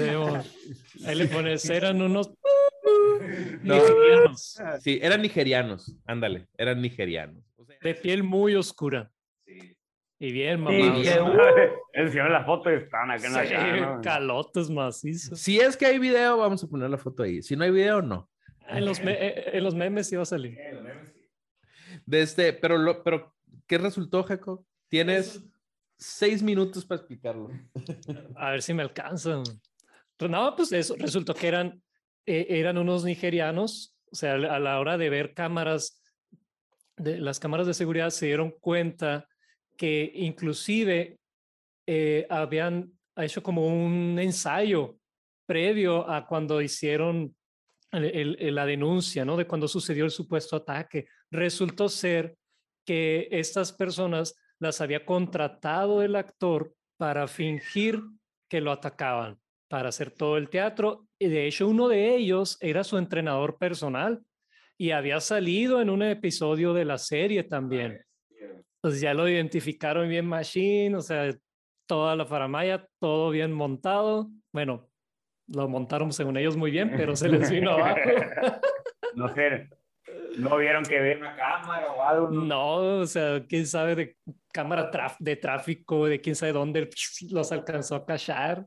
[1.06, 2.34] Ahí le pones, eran unos
[3.62, 3.74] No.
[3.74, 7.44] nigerianos, Sí, eran nigerianos, ándale, eran nigerianos.
[7.56, 9.10] O sea, de piel muy oscura
[9.46, 9.76] sí.
[10.18, 11.38] y bien Sí, uh,
[11.92, 15.38] Enseñaron la foto y estaban acá en la Sí, calotes macizos.
[15.38, 17.42] Si es que hay video, vamos a poner la foto ahí.
[17.42, 18.28] Si no hay video, no.
[18.68, 20.56] En los, me- eh, en los memes iba a salir.
[22.06, 23.34] De este, pero, lo, pero,
[23.66, 24.64] ¿qué resultó, Jacob?
[24.88, 25.42] Tienes
[25.98, 27.50] seis minutos para explicarlo.
[28.36, 29.42] A ver si me alcanzan.
[30.16, 31.82] Pero no, pues eso, resultó que eran,
[32.26, 36.02] eh, eran unos nigerianos, o sea, a la hora de ver cámaras,
[36.96, 39.28] de, las cámaras de seguridad se dieron cuenta
[39.76, 41.18] que inclusive
[41.86, 44.96] eh, habían hecho como un ensayo
[45.46, 47.34] previo a cuando hicieron
[47.92, 49.36] la denuncia, ¿no?
[49.36, 51.08] De cuando sucedió el supuesto ataque.
[51.30, 52.36] Resultó ser
[52.84, 58.00] que estas personas las había contratado el actor para fingir
[58.48, 61.08] que lo atacaban, para hacer todo el teatro.
[61.22, 64.22] Y de hecho, uno de ellos era su entrenador personal
[64.78, 68.02] y había salido en un episodio de la serie también.
[68.76, 71.30] Entonces ya lo identificaron bien Machine, o sea,
[71.86, 74.30] toda la faramaya, todo bien montado.
[74.50, 74.88] Bueno,
[75.48, 78.00] lo montaron según ellos muy bien, pero se les vino abajo.
[79.16, 79.68] No sé,
[80.38, 82.30] no vieron que ver una cámara o algo.
[82.30, 82.44] ¿no?
[82.44, 84.16] No, o sea, quién sabe de
[84.52, 86.88] cámara de tráfico, de quién sabe dónde
[87.30, 88.66] los alcanzó a cachar.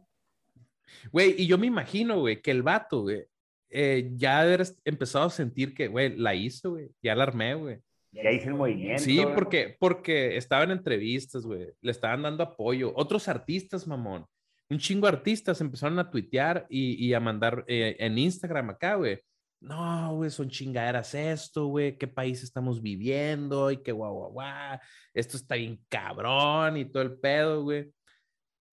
[1.12, 3.26] Güey, y yo me imagino, güey, que el vato, güey,
[3.70, 7.80] eh, ya haber empezado a sentir que, güey, la hizo, güey, ya la armé, güey.
[8.12, 9.02] Ya hice el movimiento.
[9.02, 9.34] Sí, ¿no?
[9.34, 12.94] porque, porque estaba en entrevistas, güey, le estaban dando apoyo.
[12.96, 14.26] Otros artistas, mamón,
[14.70, 18.96] un chingo de artistas empezaron a tuitear y, y a mandar eh, en Instagram acá,
[18.96, 19.20] güey.
[19.60, 24.80] No, güey, son chingaderas esto, güey, qué país estamos viviendo y qué guau, guau, guau.
[25.14, 27.90] Esto está bien cabrón y todo el pedo, güey.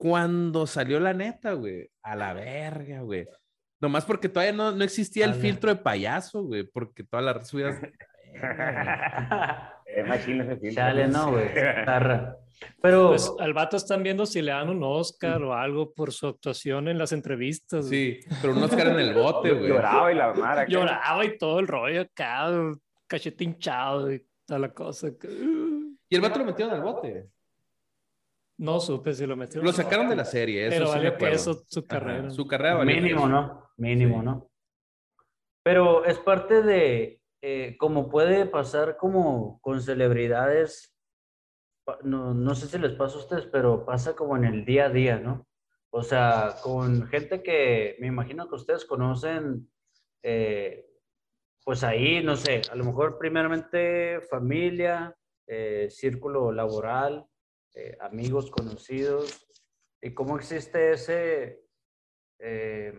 [0.00, 3.26] Cuando salió la neta, güey, a la verga, güey.
[3.80, 7.22] Nomás porque todavía no, no existía el A la- filtro de payaso, güey, porque todas
[7.22, 7.78] las subidas.
[10.24, 10.56] Filtro.
[10.72, 11.52] Chale, no, güey.
[11.84, 12.36] Tarra.
[12.80, 16.26] Pero, Pues al vato están viendo si le dan un Oscar o algo por su
[16.28, 17.86] actuación en las entrevistas.
[17.88, 18.20] güey.
[18.22, 19.68] Sí, pero un Oscar en el bote, güey.
[19.68, 20.66] Lloraba y la mara.
[20.66, 22.48] Lloraba y todo el rollo acá,
[23.06, 25.08] cachete hinchado y toda la cosa.
[26.08, 27.26] Y el vato lo metieron al bote.
[28.60, 29.64] No supe si lo metieron.
[29.64, 32.30] Lo sacaron de la serie, eso Pero sí valió que eso su Ajá, carrera.
[32.30, 33.26] Su carrera valió mínimo.
[33.26, 33.70] ¿no?
[33.78, 34.24] Mínimo, Sí.
[34.26, 34.50] ¿no?
[35.64, 40.94] Pero es parte de, eh, como puede pasar como con celebridades,
[42.02, 44.90] no, no sé si les pasa a ustedes, pero pasa como en el día a
[44.90, 45.46] día, ¿no?
[45.90, 49.70] O sea, con gente que me imagino que ustedes conocen,
[50.22, 50.86] eh,
[51.64, 57.24] pues ahí, no sé, a lo mejor primeramente familia, eh, círculo laboral,
[57.74, 59.46] eh, amigos conocidos,
[60.02, 61.62] y cómo existe ese,
[62.38, 62.94] eh,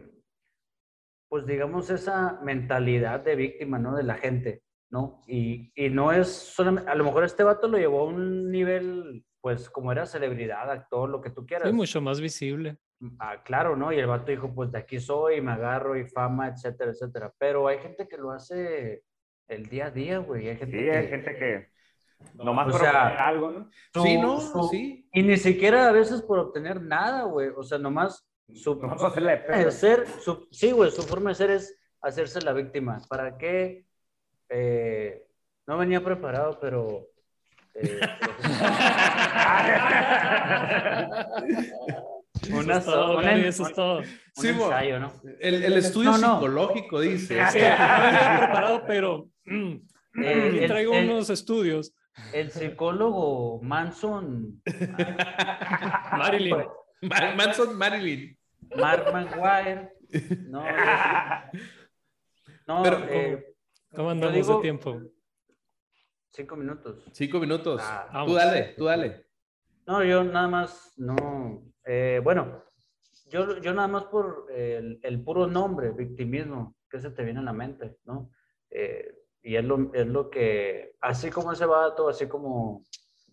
[1.29, 3.95] pues digamos, esa mentalidad de víctima, ¿no?
[3.95, 5.21] De la gente, ¿no?
[5.27, 9.25] Y, y no es solamente, a lo mejor este vato lo llevó a un nivel,
[9.41, 11.67] pues como era celebridad, actor, lo que tú quieras.
[11.67, 12.77] Sí, mucho más visible.
[13.17, 13.91] Ah, claro, ¿no?
[13.91, 17.33] Y el vato dijo, pues de aquí soy, me agarro y fama, etcétera, etcétera.
[17.39, 19.03] Pero hay gente que lo hace
[19.47, 20.49] el día a día, güey.
[20.49, 20.91] Hay gente Sí, que...
[20.91, 21.67] hay gente que
[22.35, 23.69] nomás O por sea, obtener algo, ¿no?
[23.93, 25.07] su- Sí, no, su- sí.
[25.13, 27.49] Y ni siquiera a veces por obtener nada, güey.
[27.55, 29.71] O sea, nomás su Nomás hacerle de forma de pedo.
[29.71, 32.99] ser, su, sí, güey, su forma de ser es hacerse la víctima.
[33.09, 33.85] ¿Para qué?
[34.49, 35.25] Eh,
[35.67, 37.07] no venía preparado, pero...
[37.75, 37.99] eh,
[42.41, 43.99] Eso una es todo, una- Gary, eso es todo.
[43.99, 44.65] un Sí, mo.
[44.65, 45.13] ensayo, ¿no?
[45.39, 46.33] El, el estudio No, no.
[46.35, 47.35] psicológico dice.
[47.51, 49.73] Sí, no venía preparado, pero mm,
[50.23, 51.93] Eh, el- traigo el- unos estudios.
[52.33, 54.61] El psicólogo Manson,
[56.17, 56.57] Marilyn.
[57.01, 58.37] Ma- Manson Marilyn.
[58.75, 59.91] Mark Maguire,
[60.47, 60.63] no,
[62.67, 63.55] no, Pero, eh,
[63.93, 65.01] ¿Cómo andamos digo- de tiempo?
[66.29, 67.03] cinco minutos.
[67.11, 67.81] Cinco minutos.
[67.83, 69.25] Ah, tú dale, tú dale.
[69.87, 72.63] No, yo nada más, no, eh, bueno,
[73.27, 77.43] yo, yo nada más por el, el puro nombre, victimismo, que se te viene a
[77.43, 78.29] la mente, ¿no?
[78.69, 82.83] Eh, y es lo, es lo que, así como ese vato, así como,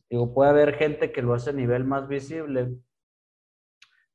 [0.09, 2.77] digo, puede haber gente que lo hace a nivel más visible,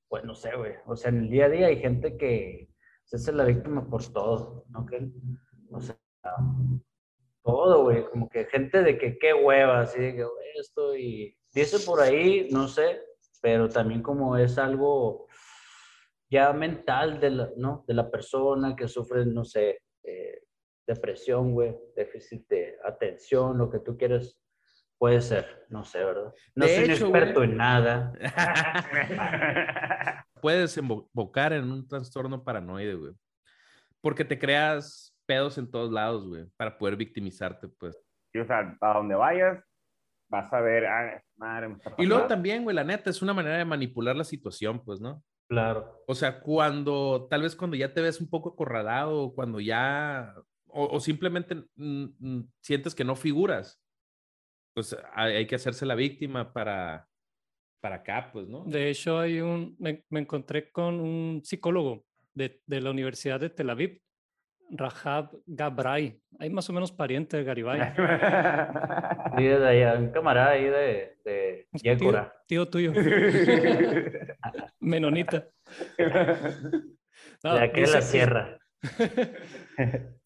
[0.08, 2.69] pues no sé, güey, o sea, en el día a día hay gente que
[3.03, 4.86] se hace la víctima por todo, ¿no?
[4.86, 5.10] Que,
[5.71, 5.97] o sea,
[7.43, 10.25] todo, güey, como que gente de que qué hueva, así de que
[10.60, 13.01] esto y dice por ahí, no sé,
[13.41, 15.27] pero también como es algo
[16.29, 17.84] ya mental de la, ¿no?
[17.88, 20.43] de la persona que sufre, no sé, eh,
[20.88, 24.39] depresión, güey, déficit de atención, lo que tú quieras,
[24.98, 26.34] puede ser, no sé, ¿verdad?
[26.56, 27.52] No De soy un hecho, experto güey.
[27.52, 28.13] en nada.
[30.41, 33.13] Puede desembocar en un trastorno paranoide, güey.
[34.02, 37.98] Porque te creas pedos en todos lados, güey, para poder victimizarte, pues.
[38.34, 39.63] Sí, o sea, a donde vayas,
[40.30, 43.34] vas a ver, ah, madre, me está Y luego también, güey, la neta, es una
[43.34, 45.24] manera de manipular la situación, pues, ¿no?
[45.48, 46.04] Claro.
[46.08, 50.34] O sea, cuando, tal vez cuando ya te ves un poco acorralado, cuando ya,
[50.74, 53.80] o, o simplemente mm, mm, sientes que no figuras,
[54.76, 57.08] pues hay, hay que hacerse la víctima para,
[57.82, 58.64] para acá, pues, ¿no?
[58.66, 63.50] De hecho, hay un, me, me encontré con un psicólogo de, de la Universidad de
[63.50, 64.00] Tel Aviv,
[64.72, 66.20] Rahab Gabray.
[66.40, 67.80] Hay más o menos pariente de Garibay.
[69.38, 72.34] Y de allá, un camarada ahí de, de Tío, Yécora.
[72.46, 72.94] tío tuyo,
[74.80, 75.48] menonita.
[77.44, 78.58] No, de la sierra.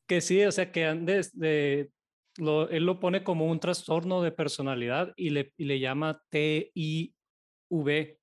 [0.08, 1.92] Que sí, o sea, que andes de,
[2.38, 7.14] él lo pone como un trastorno de personalidad y le, y le llama TIV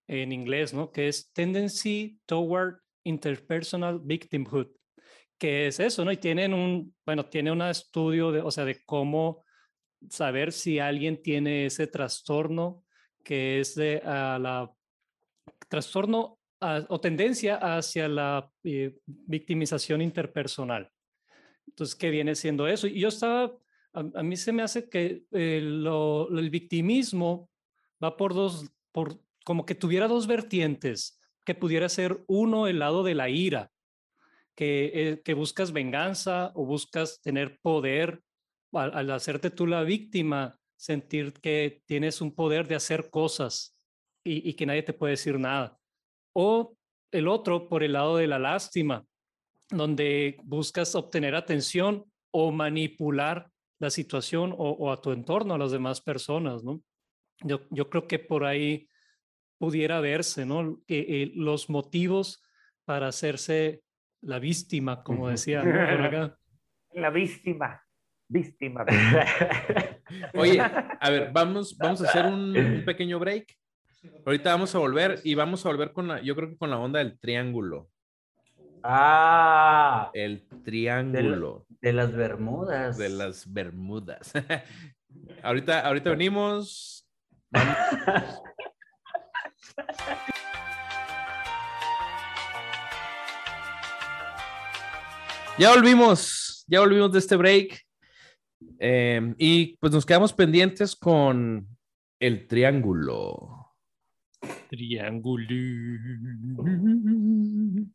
[0.06, 0.90] en inglés, ¿no?
[0.90, 4.68] Que es Tendency Toward Interpersonal Victimhood,
[5.38, 6.12] que es eso, ¿no?
[6.12, 9.44] Y tienen un, bueno, tiene un estudio de, o sea, de cómo
[10.08, 12.84] saber si alguien tiene ese trastorno
[13.22, 14.70] que es de a la
[15.68, 20.90] trastorno o tendencia hacia la eh, victimización interpersonal.
[21.66, 22.86] Entonces, ¿qué viene siendo eso?
[22.86, 23.52] Y yo estaba,
[23.92, 27.50] a, mí se me hace que eh, el victimismo
[28.02, 33.02] va por dos, por como que tuviera dos vertientes, que pudiera ser uno el lado
[33.02, 33.70] de la ira,
[34.54, 38.22] que, eh, que buscas venganza o buscas tener poder
[38.72, 43.76] al, al hacerte tú la víctima, sentir que tienes un poder de hacer cosas
[44.26, 45.78] y que nadie te puede decir nada.
[46.32, 46.76] O
[47.14, 49.06] el otro por el lado de la lástima,
[49.76, 55.72] donde buscas obtener atención o manipular la situación o, o a tu entorno, a las
[55.72, 56.80] demás personas, ¿no?
[57.42, 58.88] Yo, yo creo que por ahí
[59.58, 60.80] pudiera verse, ¿no?
[60.86, 62.42] Que eh, los motivos
[62.84, 63.82] para hacerse
[64.20, 65.72] la víctima, como decía, ¿no?
[65.72, 66.38] Por acá.
[66.92, 67.82] La víctima.
[68.28, 68.86] Víctima.
[70.34, 73.52] Oye, a ver, vamos, vamos a hacer un, un pequeño break.
[74.24, 76.78] Ahorita vamos a volver y vamos a volver con la, yo creo que con la
[76.78, 77.90] onda del triángulo.
[78.84, 82.96] Ah, El triángulo de las Bermudas.
[82.98, 84.32] de las Bermudas.
[85.42, 87.06] ahorita, ahorita venimos.
[95.56, 97.80] Ya volvimos, ya volvimos de este break.
[98.80, 101.68] Eh, y pues nos quedamos pendientes con
[102.18, 103.63] el triángulo.
[104.76, 105.46] Triángulo.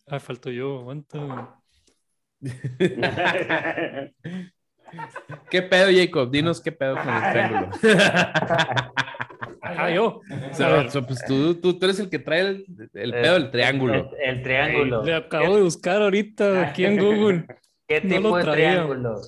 [0.07, 1.55] Ah, falto yo, aguanta.
[5.49, 6.31] ¿Qué pedo, Jacob?
[6.31, 7.69] Dinos qué pedo con el triángulo.
[9.61, 10.21] Ah, yo.
[10.51, 13.51] O sea, o pues tú, tú, tú eres el que trae el, el pedo del
[13.51, 13.93] triángulo.
[13.93, 15.03] El, el triángulo.
[15.03, 17.45] Le acabo de buscar ahorita aquí en Google.
[17.87, 19.21] ¿Qué no tipo lo de triángulo?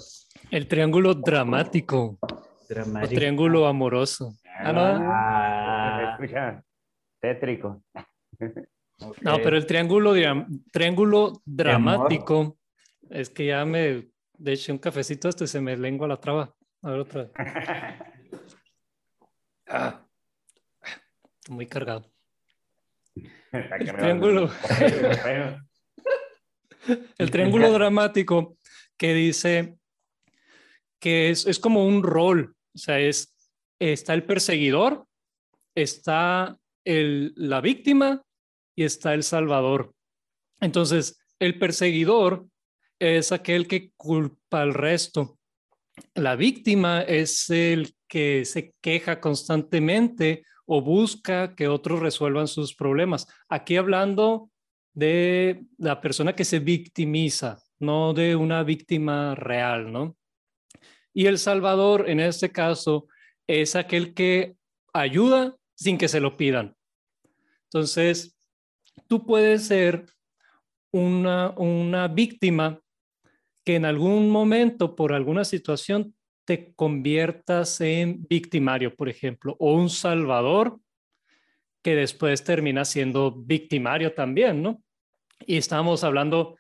[0.50, 2.28] El triángulo dramático o
[2.68, 3.16] Dramático.
[3.16, 4.36] triángulo amoroso.
[4.46, 4.82] Ah, no.
[5.12, 6.18] Ah,
[7.22, 7.84] Tétrico.
[9.22, 10.14] No, pero el triángulo,
[10.72, 12.58] triángulo dramático
[13.10, 16.54] es que ya me de hecho un cafecito este se me lengua la traba.
[16.82, 17.24] A ver otra.
[17.24, 17.32] vez.
[19.74, 20.06] Ah,
[21.40, 22.12] estoy muy cargado.
[23.54, 24.52] El triángulo.
[27.18, 28.58] El triángulo dramático
[28.98, 29.78] que dice
[31.00, 33.34] que es, es como un rol, o sea, es,
[33.80, 35.08] está el perseguidor,
[35.74, 38.22] está el, la víctima
[38.76, 39.94] y está el salvador.
[40.60, 42.48] Entonces, el perseguidor
[43.00, 45.38] es aquel que culpa al resto.
[46.14, 53.28] La víctima es el que se queja constantemente o busca que otros resuelvan sus problemas.
[53.50, 54.52] Aquí hablando
[54.94, 60.16] de la persona que se victimiza, no de una víctima real, ¿no?
[61.14, 63.08] Y el salvador, en este caso,
[63.48, 64.56] es aquel que
[64.94, 66.76] ayuda sin que se lo pidan.
[67.64, 68.38] Entonces,
[69.08, 70.06] tú puedes ser
[70.92, 72.80] una, una víctima
[73.66, 76.14] que en algún momento, por alguna situación,
[76.46, 80.80] te conviertas en victimario, por ejemplo, o un salvador
[81.82, 84.84] que después termina siendo victimario también, ¿no?
[85.40, 86.58] Y estamos hablando,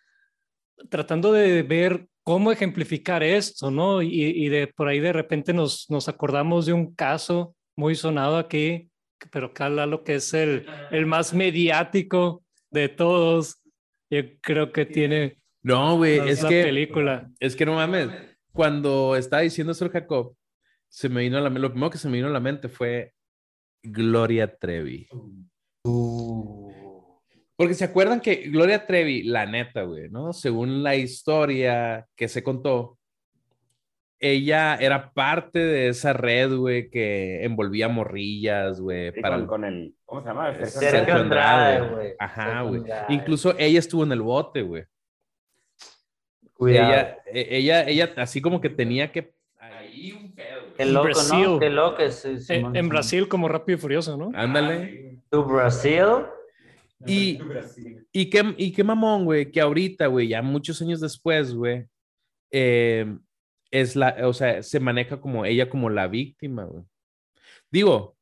[0.90, 4.02] tratando de ver cómo ejemplificar esto, ¿no?
[4.02, 8.38] Y, y de por ahí de repente nos, nos acordamos de un caso muy sonado
[8.38, 8.91] aquí,
[9.30, 13.62] pero cala lo que es el, el más mediático de todos.
[14.10, 17.32] Yo creo que tiene No, güey, es es la que, película.
[17.40, 18.10] es que no mames.
[18.52, 20.36] Cuando estaba diciendo eso el Jacob,
[20.90, 23.14] se me vino a la lo primero que se me vino a la mente fue
[23.84, 25.08] Gloria Trevi.
[27.56, 30.34] Porque se acuerdan que Gloria Trevi, la neta, güey, ¿no?
[30.34, 32.98] Según la historia que se contó,
[34.24, 39.66] ella era parte de esa red, güey, que envolvía morrillas, güey, Sí, para con, con
[39.66, 39.95] el.
[40.06, 40.54] ¿Cómo se llama?
[40.54, 42.14] Sergio Sergio Andrade, güey.
[42.20, 42.84] Ajá, güey.
[43.10, 44.84] Incluso ella estuvo en el bote, güey.
[46.54, 46.91] Cuidado.
[46.91, 49.34] Ella, e- ella, ella, así como que tenía que.
[49.60, 50.74] Ahí un pedo, güey.
[50.78, 51.43] Qué loco, Brasil.
[51.43, 51.60] ¿no?
[51.60, 52.16] Qué loco es.
[52.16, 52.89] sí, En, en.
[52.89, 54.32] Brasil como Rápido y Furioso, ¿no?
[54.36, 55.18] Ándale.
[55.32, 56.04] ¿Tu Brasil?
[57.08, 57.39] Y,
[58.12, 61.88] y, qué, y qué mamón, güey, que ahorita, güey, ya muchos años después, güey,
[62.52, 63.18] eh,
[63.72, 66.84] es la, o sea, se maneja como ella como la víctima, güey.
[67.72, 68.17] Digo,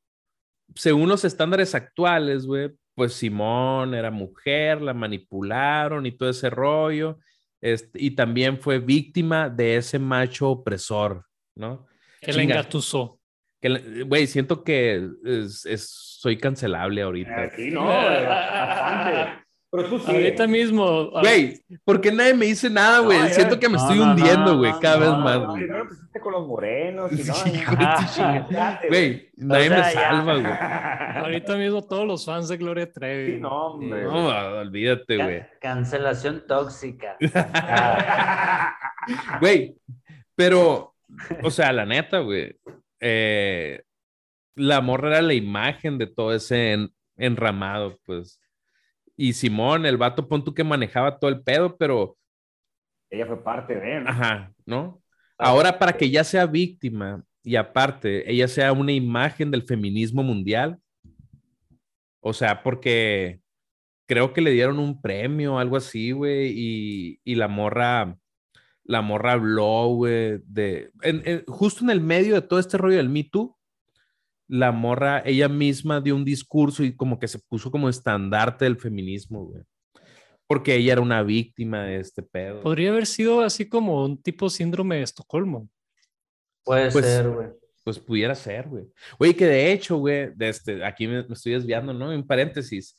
[0.76, 7.18] según los estándares actuales, güey, pues Simón era mujer, la manipularon y todo ese rollo.
[7.62, 11.26] Este, y también fue víctima de ese macho opresor,
[11.56, 11.88] ¿no?
[12.22, 13.20] Que le engatusó.
[13.62, 17.42] Que, güey, siento que es, es, soy cancelable ahorita.
[17.44, 19.46] Aquí no, bastante.
[19.72, 20.06] Pero tú sí.
[20.10, 21.12] Ahorita mismo.
[21.12, 23.20] Güey, ¿por qué nadie me dice nada, güey?
[23.20, 25.40] No, Siento que me no, estoy no, hundiendo, güey, no, cada no, vez no, más,
[25.40, 25.58] No, güey.
[25.62, 27.16] primero empezaste con los morenos y
[28.90, 30.46] Güey, nadie sea, me salva, güey.
[31.24, 33.34] Ahorita mismo todos los fans de Gloria Trevi.
[33.36, 34.04] Sí, no, hombre.
[34.04, 34.28] No,
[34.60, 35.44] olvídate, güey.
[35.62, 37.16] cancelación tóxica.
[39.40, 39.76] Güey,
[40.36, 40.96] pero,
[41.44, 42.56] o sea, la neta, güey,
[43.00, 43.82] eh,
[44.56, 48.40] la morra era la imagen de todo ese en- enramado, pues.
[49.22, 52.18] Y Simón, el vato, pon tú que manejaba todo el pedo, pero,
[53.12, 54.10] Ella fue parte de, ¿no?
[54.10, 55.02] ajá, ¿no?
[55.38, 60.78] Ahora, para que ya sea víctima y aparte, ella sea una imagen del feminismo mundial,
[62.22, 63.42] o sea, porque
[64.08, 68.18] creo que le dieron un premio, algo así, güey, y, y la morra,
[68.86, 72.96] la morra habló, güey, de, en- en- justo en el medio de todo este rollo
[72.98, 73.58] del Me Too,
[74.50, 78.78] la morra, ella misma dio un discurso y como que se puso como estandarte del
[78.78, 79.62] feminismo, güey.
[80.48, 82.62] Porque ella era una víctima de este pedo.
[82.62, 85.70] Podría haber sido así como un tipo síndrome de Estocolmo.
[86.66, 87.48] Puede Pues- ser, güey.
[87.84, 88.84] Pues pudiera ser, güey.
[89.18, 92.12] Güey, que de hecho, güey, de este, aquí me, me estoy desviando, ¿no?
[92.12, 92.96] En paréntesis,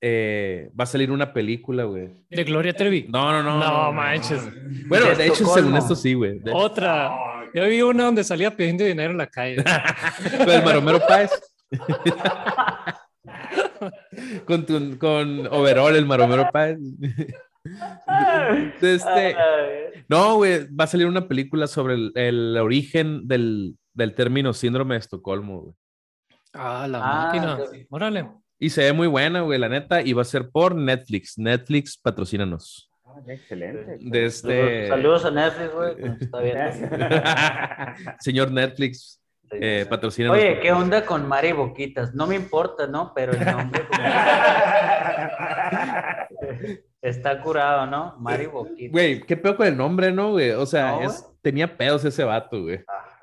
[0.00, 2.08] eh, va a salir una película, güey.
[2.30, 3.06] De Gloria Trevi.
[3.08, 3.58] No, no, no.
[3.58, 4.42] No, manches.
[4.88, 6.40] Bueno, De de hecho, según esto sí, güey.
[6.52, 7.10] Otra.
[7.54, 9.62] Yo vi una donde salía pidiendo dinero en la calle.
[10.38, 11.30] Con el Maromero Páez.
[14.46, 16.78] con, tu- con overall, el Maromero Páez.
[18.80, 19.36] De este,
[20.08, 24.94] no, güey, va a salir una película sobre el, el origen del, del término síndrome
[24.94, 25.74] de Estocolmo, güey.
[26.52, 27.58] Ah, la Ah, máquina.
[27.72, 27.86] sí.
[27.90, 28.28] Órale.
[28.58, 31.36] Y se ve muy buena, güey, la neta, y va a ser por Netflix.
[31.38, 32.90] Netflix, patrocínanos.
[33.14, 33.98] Ah, excelente.
[34.00, 34.88] De este...
[34.88, 35.96] Saludos a Netflix, güey.
[35.96, 36.58] que nos Está bien.
[38.18, 40.36] Señor Netflix, eh, patrocínanos.
[40.36, 42.14] Oye, ¿qué onda con Mari Boquitas?
[42.14, 43.12] No me importa, ¿no?
[43.14, 43.82] Pero el nombre
[47.02, 48.16] está curado, ¿no?
[48.18, 48.92] Mari Boquitas.
[48.92, 50.50] Güey, qué pedo con el nombre, ¿no, güey?
[50.50, 52.80] O sea, No, es- tenía pedos ese vato, güey.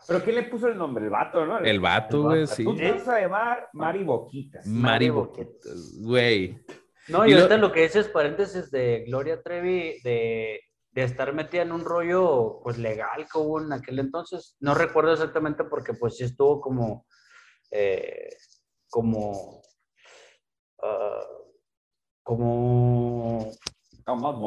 [0.07, 1.05] ¿Pero quién le puso el nombre?
[1.05, 1.59] El vato, ¿no?
[1.59, 2.63] El vato, güey, sí.
[2.63, 4.65] Tú te vas a llamar Mari Boquitas.
[4.65, 6.59] Mari Mari Boquitas, güey.
[7.07, 11.33] No, Y y lo- ahorita lo que dices, paréntesis de Gloria Trevi, de, de estar
[11.33, 14.55] metida en un rollo pues legal que hubo en aquel entonces.
[14.59, 17.05] No recuerdo exactamente porque pues sí estuvo como,
[17.71, 18.29] eh,
[18.89, 19.61] como,
[20.83, 21.25] ah,
[22.23, 23.51] como,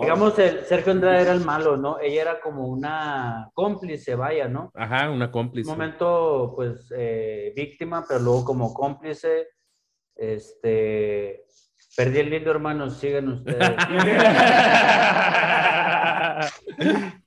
[0.01, 1.99] digamos, el Sergio Andrade era el malo, ¿no?
[1.99, 4.71] Ella era como una cómplice, vaya, ¿no?
[4.75, 5.71] Ajá, una un cómplice.
[5.71, 9.49] momento, pues, eh, víctima, pero luego como cómplice,
[10.15, 11.45] este,
[11.97, 13.71] perdí el lindo hermano, sigan ustedes.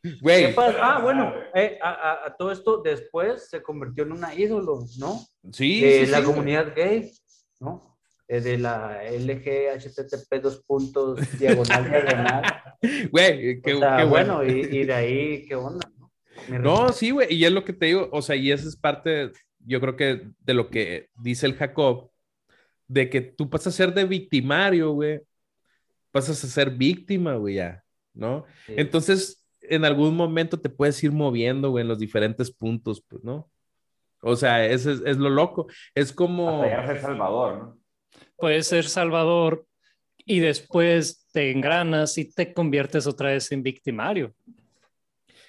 [0.02, 0.78] ¿Qué Güey, pasa?
[0.82, 5.20] Ah, bueno, eh, a, a- a todo esto después se convirtió en una ídolo, ¿no?
[5.52, 7.12] sí, De sí, la sí, comunidad gay,
[7.60, 7.98] ¿no?
[8.28, 12.44] Eh, de la LGHTTP dos puntos diagonal diagonal.
[13.12, 14.52] Güey, qué, o sea, qué bueno, bueno.
[14.54, 15.90] y, y de ahí, ¿qué onda?
[16.50, 18.76] No, No, sí, güey, y es lo que te digo, o sea, y esa es
[18.76, 19.32] parte,
[19.66, 22.10] yo creo que de lo que dice el Jacob,
[22.88, 25.22] de que tú pasas a ser de victimario, güey,
[26.12, 27.84] pasas a ser víctima, güey, ya,
[28.14, 28.46] ¿no?
[28.66, 28.74] Sí.
[28.78, 33.50] Entonces, en algún momento te puedes ir moviendo, güey, en los diferentes puntos, pues, ¿no?
[34.22, 35.68] O sea, ese es, es lo loco.
[35.94, 36.64] Es como...
[36.64, 37.78] Hasta ser Salvador, ¿no?
[38.36, 39.66] Puedes ser salvador
[40.18, 44.34] y después te engranas y te conviertes otra vez en victimario.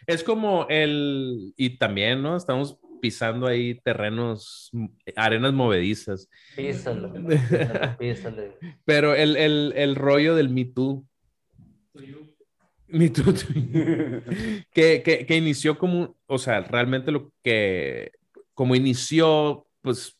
[0.07, 1.53] Es como el...
[1.57, 2.36] Y también, ¿no?
[2.36, 4.70] Estamos pisando ahí terrenos,
[5.16, 6.28] arenas movedizas.
[6.57, 7.12] Písalo.
[8.84, 11.07] Pero el, el, el rollo del Me Too.
[12.88, 13.34] Me Too.
[14.72, 18.12] que, que, que inició como, o sea, realmente lo que,
[18.55, 20.18] como inició, pues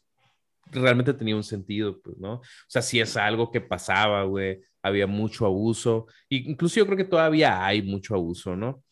[0.71, 2.35] realmente tenía un sentido, pues, ¿no?
[2.35, 6.97] O sea, sí es algo que pasaba, güey, había mucho abuso, y incluso yo creo
[6.99, 8.83] que todavía hay mucho abuso, ¿no?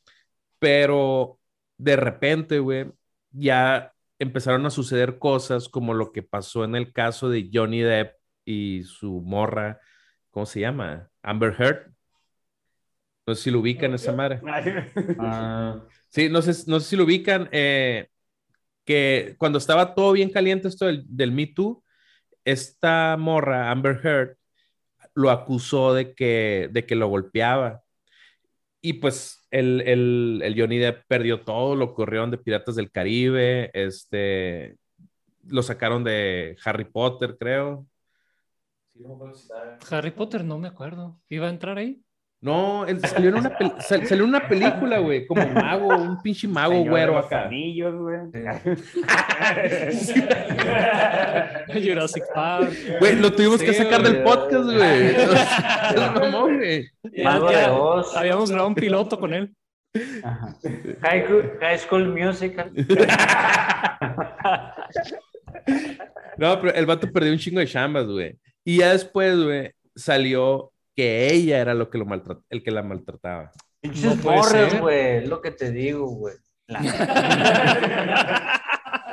[0.58, 1.38] Pero
[1.78, 2.86] de repente, güey,
[3.36, 8.14] ya empezaron a suceder cosas como lo que pasó en el caso de Johnny Depp
[8.44, 9.80] y su morra,
[10.30, 11.10] ¿cómo se llama?
[11.22, 11.92] Amber Heard.
[13.26, 14.40] No sé si lo ubican esa madre.
[15.18, 15.80] Ah,
[16.10, 18.08] Sí, no sé, no sé si lo ubican, eh,
[18.84, 21.82] que cuando estaba todo bien caliente esto del, del Me Too,
[22.44, 24.36] esta morra, Amber Heard,
[25.14, 27.82] lo acusó de que, de que lo golpeaba.
[28.80, 33.70] Y pues el, el, el Johnny Depp perdió todo, lo corrieron de Piratas del Caribe,
[33.74, 34.76] este,
[35.48, 37.86] lo sacaron de Harry Potter, creo.
[39.90, 41.20] Harry Potter, no me acuerdo.
[41.28, 42.02] ¿Iba a entrar ahí?
[42.40, 46.20] No, él salió en una, pel- sal- salió en una película, güey, como mago, un
[46.22, 47.44] pinche mago Señor de güero los acá.
[47.46, 48.18] Anillos, güey.
[51.82, 52.72] Jurassic Park.
[53.00, 55.16] Güey, lo tuvimos que sacar del podcast, güey.
[57.24, 58.16] Mago de Oz.
[58.16, 59.54] Habíamos grabado un piloto con él.
[60.22, 60.54] Ajá.
[61.02, 62.70] High, School- High School Musical.
[66.36, 68.36] No, pero el vato perdió un chingo de chambas, güey.
[68.64, 72.82] Y ya después, güey, salió que ella era lo que lo maltrat- el que la
[72.82, 73.52] maltrataba.
[73.80, 75.18] Pinches No güey.
[75.18, 76.34] Es lo que te digo, güey.
[76.66, 76.80] La-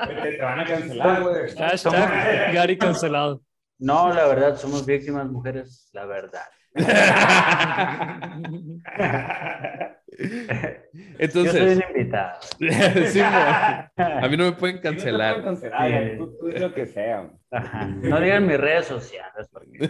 [0.08, 1.56] Te, te van a cancelar, güey.
[1.56, 3.42] Hashtag Gary cancelado.
[3.80, 6.44] No, la verdad, somos víctimas mujeres, la verdad.
[10.16, 10.78] Yo soy
[11.20, 12.40] Entonces, un invitado.
[13.08, 15.44] sí, a mí no me pueden no cancelar.
[15.44, 17.22] cancelar, ya, tú, tú di lo que sea.
[17.22, 17.32] güey.
[17.52, 17.86] Ajá.
[17.88, 19.50] No digan mis redes sociales.
[19.52, 19.90] porque-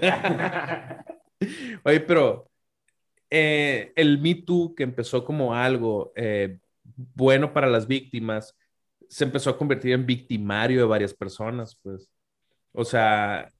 [1.83, 2.49] Oye, pero
[3.29, 8.57] eh, el Me Too, que empezó como algo eh, bueno para las víctimas,
[9.09, 12.09] se empezó a convertir en victimario de varias personas, pues.
[12.73, 13.51] O sea,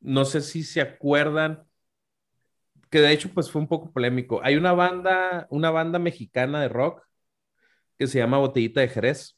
[0.00, 1.64] no sé si se acuerdan,
[2.90, 4.40] que de hecho, pues fue un poco polémico.
[4.44, 7.02] Hay una banda, una banda mexicana de rock
[7.98, 9.36] que se llama Botellita de Jerez.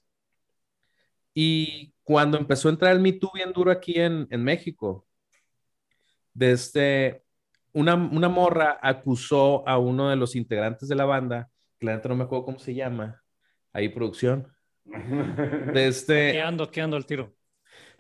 [1.34, 5.06] Y cuando empezó a entrar el Me Too bien duro aquí en, en México,
[6.32, 7.23] desde
[7.74, 11.48] una, una morra acusó a uno de los integrantes de la banda,
[11.78, 13.22] que la neta no me acuerdo cómo se llama,
[13.72, 14.48] ahí producción,
[14.84, 17.34] de este, ¿Qué ando, qué ando al tiro?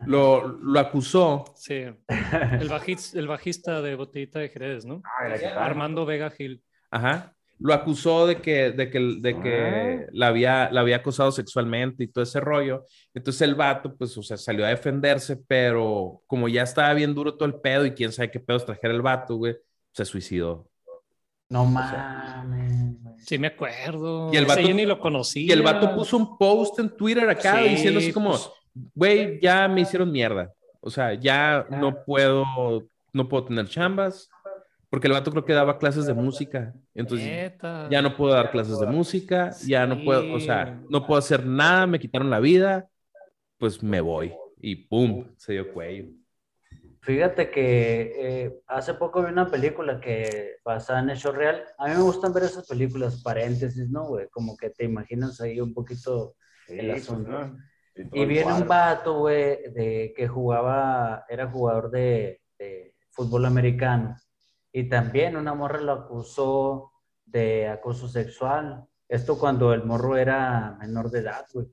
[0.06, 1.74] lo, lo acusó, Sí.
[1.74, 5.02] El, bajis- el bajista de Botellita de Jerez, ¿no?
[5.18, 5.58] Tal.
[5.58, 6.62] Armando Vega Gil.
[6.90, 12.04] ajá, lo acusó de que, de que, de que la, había, la había acosado sexualmente
[12.04, 12.84] y todo ese rollo.
[13.14, 17.34] Entonces el vato, pues, o sea, salió a defenderse, pero como ya estaba bien duro
[17.36, 19.56] todo el pedo y quién sabe qué pedos trajera el vato, güey,
[19.92, 20.68] se suicidó.
[21.48, 22.96] No mames.
[23.18, 24.30] Sí, me acuerdo.
[24.32, 25.42] Y el Ese vato- yo ni lo conocía.
[25.46, 28.50] Y el vato puso un post en Twitter acá Sí, diciendo así como, pues-
[28.94, 30.52] güey, ya me hicieron mierda.
[30.80, 32.44] O sea, ya no puedo,
[33.12, 34.28] no puedo tener chambas.
[34.94, 36.72] Porque el vato creo que daba clases de música.
[36.94, 37.88] Entonces, Neta.
[37.90, 40.86] ya no puedo dar clases de música, ya no puedo, o sea, Sí.
[40.88, 42.88] no puedo hacer nada, me quitaron la vida,
[43.58, 44.32] pues me voy.
[44.56, 46.12] Y pum, se dio cuello.
[47.00, 48.12] Fíjate que
[48.44, 51.64] eh, hace poco vi una película que basada en hecho real.
[51.76, 54.28] A mí me gustan ver esas películas, paréntesis, ¿no, güey?
[54.30, 56.36] Como que te imaginas ahí un poquito
[56.68, 57.30] Sí, el pues, asunto.
[57.32, 57.56] ¿no?
[58.12, 64.16] Y, Y viene un vato, güey, de que jugaba, era jugador de, de fútbol americano.
[64.76, 66.90] Y también una morra lo acusó
[67.24, 68.84] de acoso sexual.
[69.08, 71.68] Esto cuando el morro era menor de edad, güey.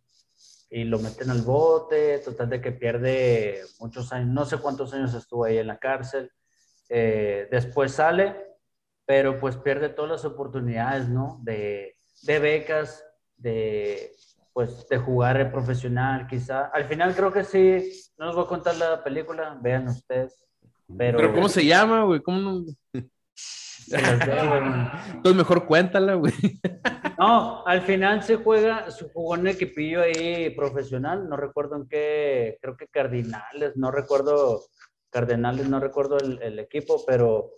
[0.69, 5.15] Y lo meten al bote, total de que pierde muchos años, no sé cuántos años
[5.15, 6.31] estuvo ahí en la cárcel.
[6.89, 8.35] Eh, después sale,
[9.03, 11.39] pero pues pierde todas las oportunidades, ¿no?
[11.41, 13.03] De, de becas,
[13.35, 14.11] de,
[14.53, 16.67] pues, de jugar el profesional, quizá.
[16.67, 20.50] Al final creo que sí, no les voy a contar la película, vean ustedes.
[20.97, 22.21] Pero, Pero ¿cómo se llama, güey?
[22.21, 22.65] ¿Cómo no?
[23.33, 24.71] se las debo, güey.
[25.07, 26.33] Entonces mejor cuéntala, güey.
[27.17, 31.87] No, al final se juega, se jugó en un equipillo ahí profesional, no recuerdo en
[31.87, 34.63] qué, creo que Cardinales, no recuerdo,
[35.11, 37.51] Cardenales, no recuerdo el, el equipo, pero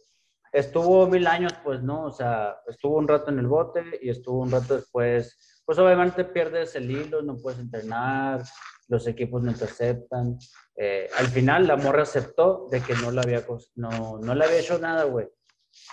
[0.52, 2.06] estuvo mil años, pues, ¿no?
[2.06, 6.26] O sea, estuvo un rato en el bote y estuvo un rato después, pues obviamente
[6.26, 8.44] pierdes el hilo, no puedes entrenar,
[8.88, 10.38] los equipos no te aceptan.
[10.76, 13.46] Eh, al final la morra aceptó de que no le había,
[13.76, 15.28] no, no le había hecho nada, güey.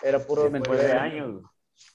[0.03, 1.43] Era puro Después de años.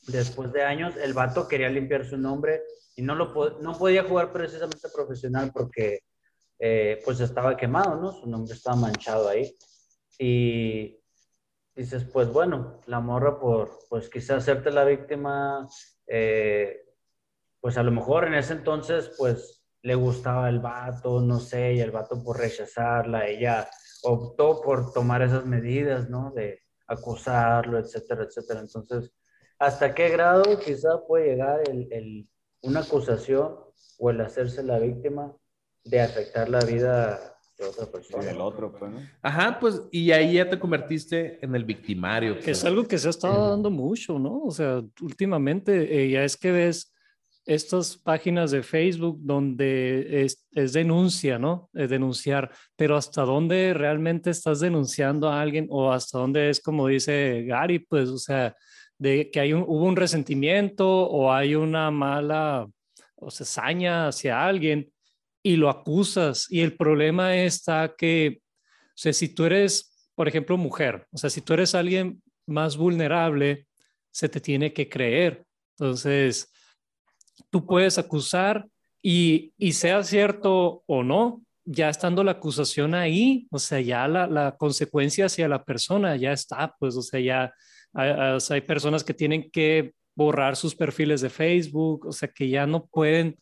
[0.08, 2.64] Después de años, el vato quería limpiar su nombre
[2.96, 6.00] y no, lo po- no podía jugar precisamente profesional porque
[6.60, 8.12] eh, pues estaba quemado, ¿no?
[8.12, 9.56] Su nombre estaba manchado ahí.
[10.18, 10.98] Y
[11.76, 15.68] dices, pues bueno, la morra por, pues quizás hacerte la víctima,
[16.08, 16.85] eh,
[17.66, 21.80] pues a lo mejor en ese entonces, pues le gustaba el vato, no sé, y
[21.80, 23.68] el vato por rechazarla, ella
[24.04, 26.32] optó por tomar esas medidas, ¿no?
[26.36, 28.60] De acusarlo, etcétera, etcétera.
[28.60, 29.12] Entonces,
[29.58, 32.30] ¿hasta qué grado quizá puede llegar el, el-
[32.62, 33.56] una acusación
[33.98, 35.36] o el hacerse la víctima
[35.86, 38.24] de afectar la vida de otra Y persona?
[38.26, 39.00] del otro, pues, ¿no?
[39.24, 42.36] Ajá, pues, y ahí ya te convertiste en el victimario.
[42.36, 42.66] Que es pues.
[42.66, 44.44] algo que se ha estado dando mucho, ¿no?
[44.44, 46.92] O sea, últimamente eh, ya es que ves
[47.46, 51.70] estas páginas de Facebook donde es, es denuncia, ¿no?
[51.74, 56.88] Es denunciar, pero hasta dónde realmente estás denunciando a alguien o hasta dónde es como
[56.88, 58.56] dice Gary, pues, o sea,
[58.98, 62.68] de que hay un, hubo un resentimiento o hay una mala
[63.16, 64.92] o sea, saña hacia alguien
[65.44, 70.58] y lo acusas y el problema está que, o sea, si tú eres por ejemplo,
[70.58, 71.06] mujer.
[71.12, 73.68] O sea, si tú eres alguien más vulnerable,
[74.12, 75.46] se te tiene que creer.
[75.78, 76.52] Entonces,
[77.56, 78.68] tú puedes acusar
[79.02, 84.28] y, y sea cierto o no, ya estando la acusación ahí, o sea, ya la,
[84.28, 87.54] la consecuencia hacia la persona ya está, pues, o sea, ya
[87.94, 88.12] hay,
[88.50, 92.88] hay personas que tienen que borrar sus perfiles de Facebook, o sea, que ya no
[92.88, 93.40] pueden,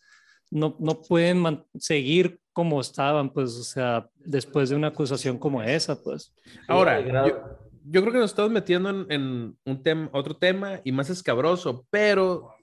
[0.52, 6.00] no, no pueden seguir como estaban, pues, o sea, después de una acusación como esa,
[6.00, 6.36] pues.
[6.68, 7.42] Ahora, yo,
[7.84, 11.88] yo creo que nos estamos metiendo en, en un tema, otro tema y más escabroso,
[11.90, 12.54] pero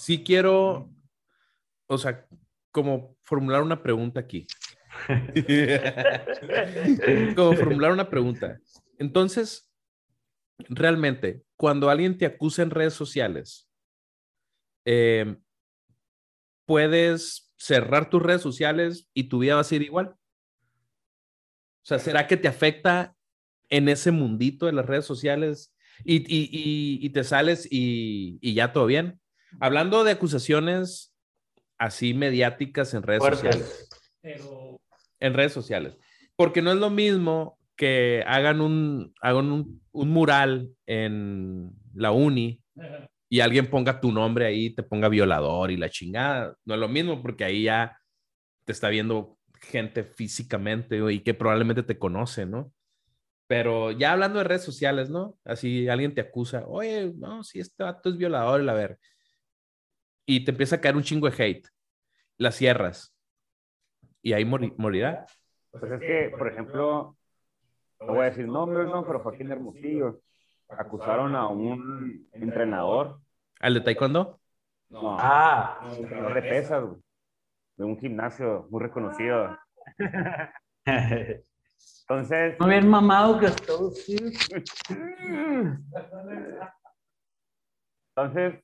[0.00, 0.90] sí quiero,
[1.86, 2.26] o sea,
[2.72, 4.46] como formular una pregunta aquí.
[7.36, 8.58] como formular una pregunta.
[8.98, 9.70] Entonces,
[10.70, 13.68] realmente, cuando alguien te acusa en redes sociales,
[14.86, 15.36] eh,
[16.64, 20.16] puedes cerrar tus redes sociales y tu vida va a ser igual.
[21.82, 23.14] O sea, ¿será que te afecta
[23.68, 25.74] en ese mundito de las redes sociales
[26.04, 29.20] y, y, y, y te sales y, ya todo bien?
[29.58, 31.14] Hablando de acusaciones
[31.78, 33.40] así mediáticas en redes Fuertes.
[33.40, 33.88] sociales.
[35.18, 35.96] En redes sociales.
[36.36, 42.62] Porque no es lo mismo que hagan un, hagan un, un mural en la uni
[43.28, 46.56] y alguien ponga tu nombre ahí, te ponga violador y la chingada.
[46.64, 47.98] No es lo mismo porque ahí ya
[48.64, 52.72] te está viendo gente físicamente y que probablemente te conoce, ¿no?
[53.46, 55.36] Pero ya hablando de redes sociales, ¿no?
[55.44, 58.98] Así alguien te acusa, oye, no, si este vato es violador, a ver.
[60.30, 61.66] Y te empieza a caer un chingo de hate.
[62.36, 63.12] La cierras.
[64.22, 65.26] Y ahí mori- morirá.
[65.72, 67.16] Pues es que, por ejemplo,
[67.98, 70.20] no voy a decir nombres, no, pero Joaquín Hermosillo
[70.68, 73.18] acusaron a un entrenador,
[73.58, 74.38] ¿Al de taekwondo?
[74.90, 77.00] no, Ah, entrenador de pesas, güey,
[77.76, 79.58] de un gimnasio muy reconocido.
[80.86, 84.16] Entonces, no bien mamado que estoy, sí.
[88.16, 88.62] entonces,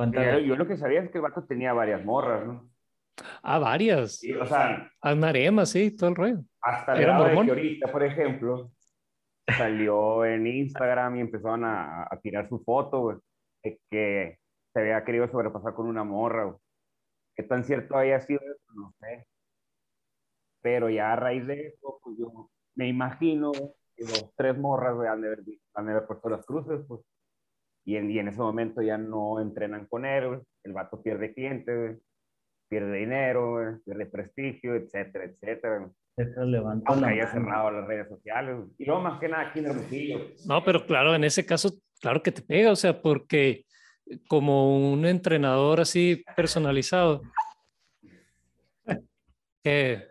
[0.00, 0.46] Cuéntame.
[0.46, 2.70] yo, lo que sabía es que el vato tenía varias morras, ¿no?
[3.42, 4.22] Ah, varias.
[4.24, 6.38] Y, o sea, Anarema, sí, todo el rollo.
[6.62, 7.46] hasta el ¿Era grado de mormón?
[7.46, 8.72] que ahorita, por ejemplo,
[9.56, 13.16] salió en Instagram y empezaron a, a tirar su foto, güey,
[13.62, 14.38] de que
[14.72, 16.56] se había querido sobrepasar con una morra, güey.
[17.36, 18.72] ¿Qué tan cierto haya sido eso?
[18.74, 19.26] No sé.
[20.62, 25.08] Pero ya a raíz de eso, pues yo me imagino que los tres morras güey,
[25.08, 25.40] han, de haber,
[25.74, 27.00] han de haber puesto las cruces, pues.
[27.84, 30.40] Y en, y en ese momento ya no entrenan con él.
[30.64, 31.98] El vato pierde clientes.
[32.68, 35.90] Pierde dinero, pierde prestigio, etcétera, etcétera.
[36.16, 37.32] Aunque la haya mano.
[37.32, 38.58] cerrado las redes sociales.
[38.78, 40.18] Y luego, más que nada, aquí en Hermosillo.
[40.46, 41.70] No, pero claro, en ese caso,
[42.00, 43.64] claro que te pega, o sea, porque
[44.28, 47.22] como un entrenador así personalizado.
[49.62, 50.08] Que,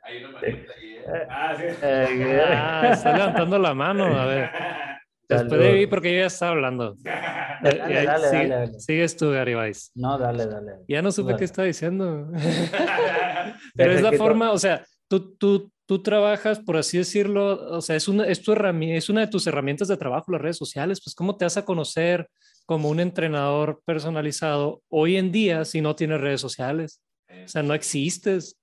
[1.28, 1.64] Ah, sí.
[1.82, 4.50] Eh, ah, está levantando la mano, a ver.
[5.30, 6.96] Después de mí, porque yo ya estaba hablando.
[7.04, 8.80] Dale, Eh, eh, dale, sigue- dale, dale.
[8.80, 9.74] Sigues tú, Garibay.
[9.96, 10.72] No, dale, dale.
[10.88, 11.40] Ya no supe Dale.
[11.40, 12.32] qué estaba diciendo.
[13.76, 17.96] Pero es la forma, o sea, tú, tú, tú trabajas, por así decirlo, o sea,
[17.98, 21.14] es una, es, tu es una de tus herramientas de trabajo, las redes sociales, pues
[21.16, 22.30] cómo te vas a conocer
[22.66, 27.02] como un entrenador personalizado hoy en día si no tienes redes sociales.
[27.44, 28.58] O sea, no existes.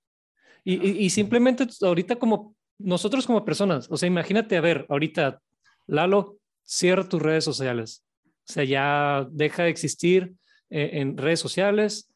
[0.63, 5.39] Y, y, y simplemente ahorita como nosotros como personas, o sea, imagínate, a ver, ahorita,
[5.87, 6.37] Lalo,
[6.67, 8.03] cierra tus redes sociales.
[8.25, 10.33] O sea, ya deja de existir
[10.69, 12.11] eh, en redes sociales.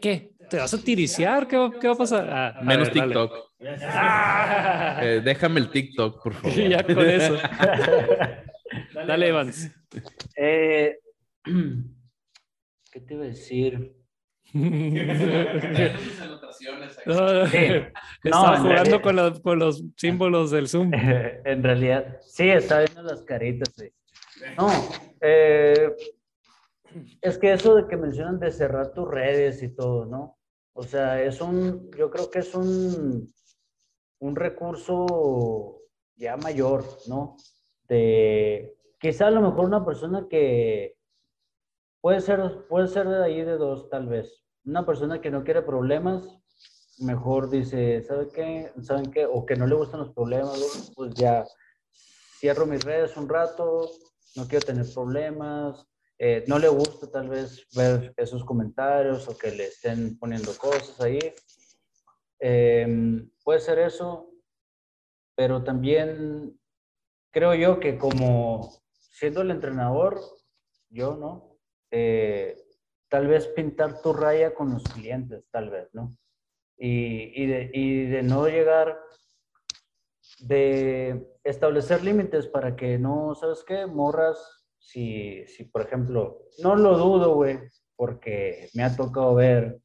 [0.00, 0.30] ¿Qué?
[0.48, 1.48] ¿Te vas a tiriciar?
[1.48, 2.30] ¿Qué, va- qué va a pasar?
[2.30, 3.02] Ah, a Menos ver.
[3.04, 3.32] TikTok.
[5.02, 6.68] Eh, déjame el TikTok, por favor.
[6.68, 7.36] ya con eso.
[9.06, 9.70] Dale, Evans.
[10.36, 10.98] Eh,
[11.44, 13.94] ¿Qué te iba a decir?
[17.06, 17.58] No, Sí.
[18.24, 20.90] Estaba jugando realidad- con, los- con los símbolos del Zoom.
[21.44, 23.72] en realidad, sí, está viendo las caritas.
[23.76, 23.88] sí.
[24.56, 24.68] No,
[25.20, 25.94] eh,
[27.20, 30.38] es que eso de que mencionan de cerrar tus redes y todo, ¿no?
[30.74, 33.26] O sea, es un, yo creo que es un,
[34.18, 35.80] un recurso
[36.16, 37.36] ya mayor, ¿no?
[37.88, 40.95] De, quizá a lo mejor una persona que
[42.06, 44.46] puede ser, puede ser de ahí de dos, tal vez.
[44.64, 46.38] Una persona que no quiere problemas,
[47.00, 48.70] mejor dice, ¿sabe qué?
[48.80, 49.26] ¿Saben qué?
[49.26, 51.44] O que no le gustan los problemas, pues ya
[52.38, 53.90] cierro mis redes un rato,
[54.36, 55.84] no quiero tener problemas,
[56.16, 61.00] eh, no le gusta tal vez ver esos comentarios o que le estén poniendo cosas
[61.00, 61.18] ahí.
[62.38, 64.30] Em, puede ser eso,
[65.34, 66.56] pero también
[67.32, 68.80] creo yo que como
[69.10, 70.20] siendo el entrenador,
[70.88, 71.55] yo, ¿no?
[71.90, 72.56] Eh,
[73.08, 76.16] tal vez pintar tu raya con los clientes, tal vez, ¿no?
[76.78, 78.98] Y, de, no llegar
[80.40, 83.86] de establecer límites para que no, ¿sabes qué?
[83.86, 87.58] Morras, si, por ejemplo, no lo dudo, güey,
[87.94, 89.78] porque me ha tocado ver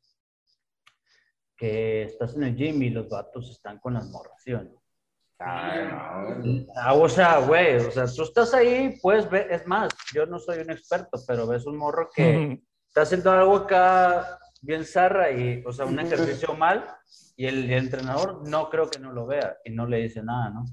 [1.56, 4.80] que estás en el gym y los vatos están con las morras, ¿sí o no?
[5.44, 10.39] Ah, o sea, güey, o sea, tú estás ahí, puedes ver, es más, yo no
[10.39, 15.64] soy un experto, pero ves un morro que está haciendo algo acá bien zarra y,
[15.66, 16.96] o sea, un ejercicio mal
[17.36, 20.66] y el, entrenador no creo que no lo vea y no le dice nada, ¿no?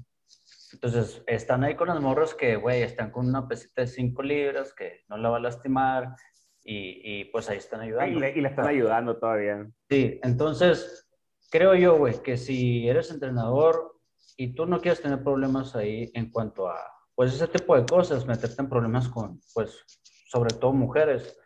[0.71, 4.73] Entonces, están ahí con los morros que, güey, están con una pesita de 5 libras
[4.73, 6.15] que no la va a lastimar
[6.63, 8.17] y, y pues ahí están ayudando.
[8.17, 9.67] Y le, y le están ayudando todavía.
[9.89, 11.09] Sí, entonces,
[11.49, 13.98] creo yo, güey, que si eres entrenador
[14.37, 16.79] y tú no quieres tener problemas ahí en cuanto a,
[17.15, 19.83] pues, ese tipo de cosas, meterte en problemas con, pues,
[20.27, 21.37] sobre todo mujeres,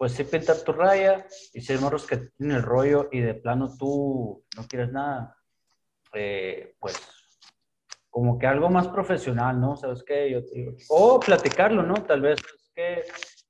[0.00, 3.34] pues sí pintar tu raya y si hay morros que tienen el rollo y de
[3.34, 5.36] plano tú no quieres nada,
[6.14, 6.96] eh, pues
[8.08, 9.76] como que algo más profesional, ¿no?
[9.76, 10.30] ¿Sabes qué?
[10.30, 10.40] Yo
[10.88, 11.94] o platicarlo, ¿no?
[11.94, 13.02] Tal vez es que,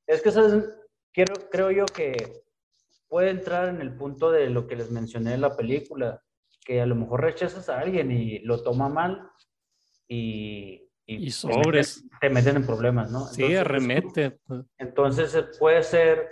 [0.08, 0.64] es que ¿sabes?
[1.12, 2.42] Quiero, creo yo que
[3.08, 6.20] puede entrar en el punto de lo que les mencioné en la película,
[6.64, 9.30] que a lo mejor rechazas a alguien y lo toma mal
[10.06, 12.04] y, y, sobres.
[12.20, 13.26] Te meten, en problemas, ¿no?
[13.26, 14.40] sí, arremete.
[14.78, 16.28] Entonces puede ser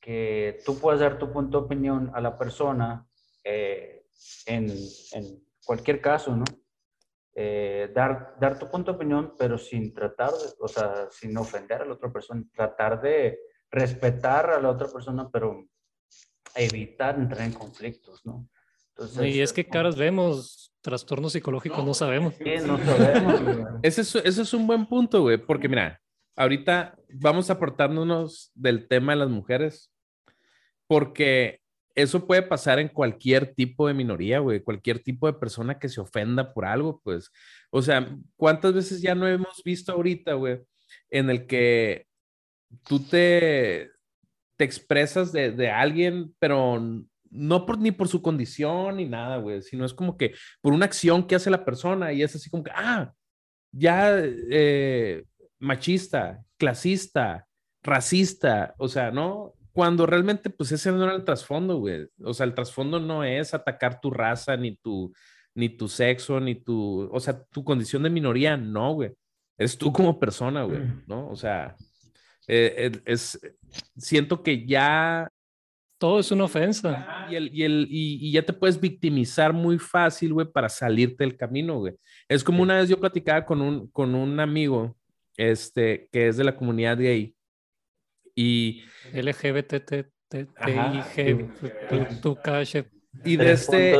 [0.00, 3.06] que tú puedes dar tu punto de opinión a la persona
[3.44, 4.06] eh,
[4.46, 4.68] en,
[5.12, 6.44] en, cualquier caso, ¿no?
[7.34, 11.82] Eh, dar, dar tu punto de opinión, pero sin tratar, de, o sea, sin ofender
[11.82, 13.38] a la otra persona, tratar de
[13.70, 15.64] respetar a la otra persona, pero
[16.54, 18.48] evitar entrar en conflictos, ¿no?
[18.96, 22.34] Entonces, y es que caras vemos, trastornos psicológicos no, sabemos.
[22.34, 23.70] Sí, no sabemos.
[23.82, 26.00] ese, es, ese es un buen punto, güey, porque mira,
[26.36, 29.92] ahorita vamos aportándonos del tema de las mujeres,
[30.86, 31.60] porque
[31.94, 36.00] eso puede pasar en cualquier tipo de minoría, güey, cualquier tipo de persona que se
[36.00, 37.30] ofenda por algo, pues,
[37.70, 40.60] o sea, ¿cuántas veces ya no hemos visto ahorita, güey,
[41.10, 42.06] en el que
[42.84, 43.90] tú te,
[44.56, 46.80] te expresas de, de alguien, pero
[47.32, 50.84] no por, ni por su condición ni nada, güey, sino es como que por una
[50.84, 53.12] acción que hace la persona y es así como que, ah,
[53.72, 55.24] ya eh,
[55.58, 57.46] machista, clasista,
[57.82, 59.54] racista, o sea, ¿no?
[59.72, 62.06] Cuando realmente, pues ese no era el trasfondo, güey.
[62.22, 65.12] O sea, el trasfondo no es atacar tu raza, ni tu,
[65.54, 69.12] ni tu sexo, ni tu, o sea, tu condición de minoría, no, güey.
[69.56, 71.04] Eres tú como persona, güey, mm.
[71.06, 71.28] ¿no?
[71.28, 71.74] O sea,
[72.46, 73.40] eh, es,
[73.96, 75.28] siento que ya...
[76.02, 77.28] Todo es una ofensa.
[77.30, 81.36] Y, el, y, el, y, ya te puedes victimizar muy fácil, güey, para salirte del
[81.36, 81.94] camino, güey.
[82.28, 84.96] Es como una vez yo platicaba con un, con un amigo,
[85.36, 87.36] este, que es de la comunidad gay,
[88.34, 88.82] y
[89.12, 90.08] LGBT.
[93.24, 93.96] Y de este,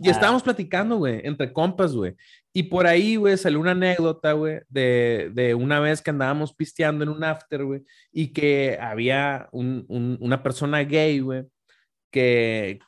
[0.00, 2.14] y estábamos platicando, güey, entre compas, güey.
[2.52, 7.02] Y por ahí, güey, salió una anécdota, güey, de, de, una vez que andábamos pisteando
[7.02, 7.82] en un after, güey,
[8.12, 11.44] y que había un, un, una persona gay, güey,
[12.10, 12.78] que,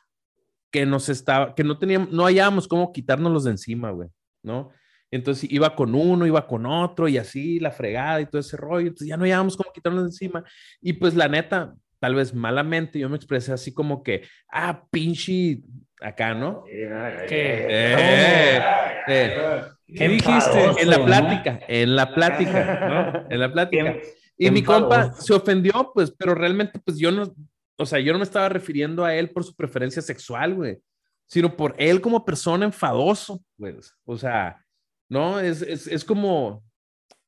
[0.71, 4.09] que nos estaba, que no teníamos, no hallábamos cómo quitárnoslos de encima, güey,
[4.41, 4.71] ¿no?
[5.11, 8.87] Entonces iba con uno, iba con otro y así la fregada y todo ese rollo.
[8.87, 10.43] Entonces ya no llevamos como quitarnos de encima.
[10.81, 15.61] Y pues la neta, tal vez malamente, yo me expresé así como que, ah, pinche,
[15.99, 16.63] acá, ¿no?
[16.65, 17.65] ¿Qué?
[17.69, 18.61] Eh,
[19.07, 20.81] eh, ¿Qué dijiste?
[20.81, 23.27] En la plática, en la plática, ¿no?
[23.29, 23.95] En la plática.
[24.37, 27.33] Y mi compa se ofendió, pues, pero realmente, pues yo no,
[27.77, 30.79] o sea, yo no me estaba refiriendo a él por su preferencia sexual, güey,
[31.25, 34.63] sino por él como persona enfadoso, pues, o sea,
[35.09, 35.39] ¿no?
[35.39, 36.65] Es, es, es como...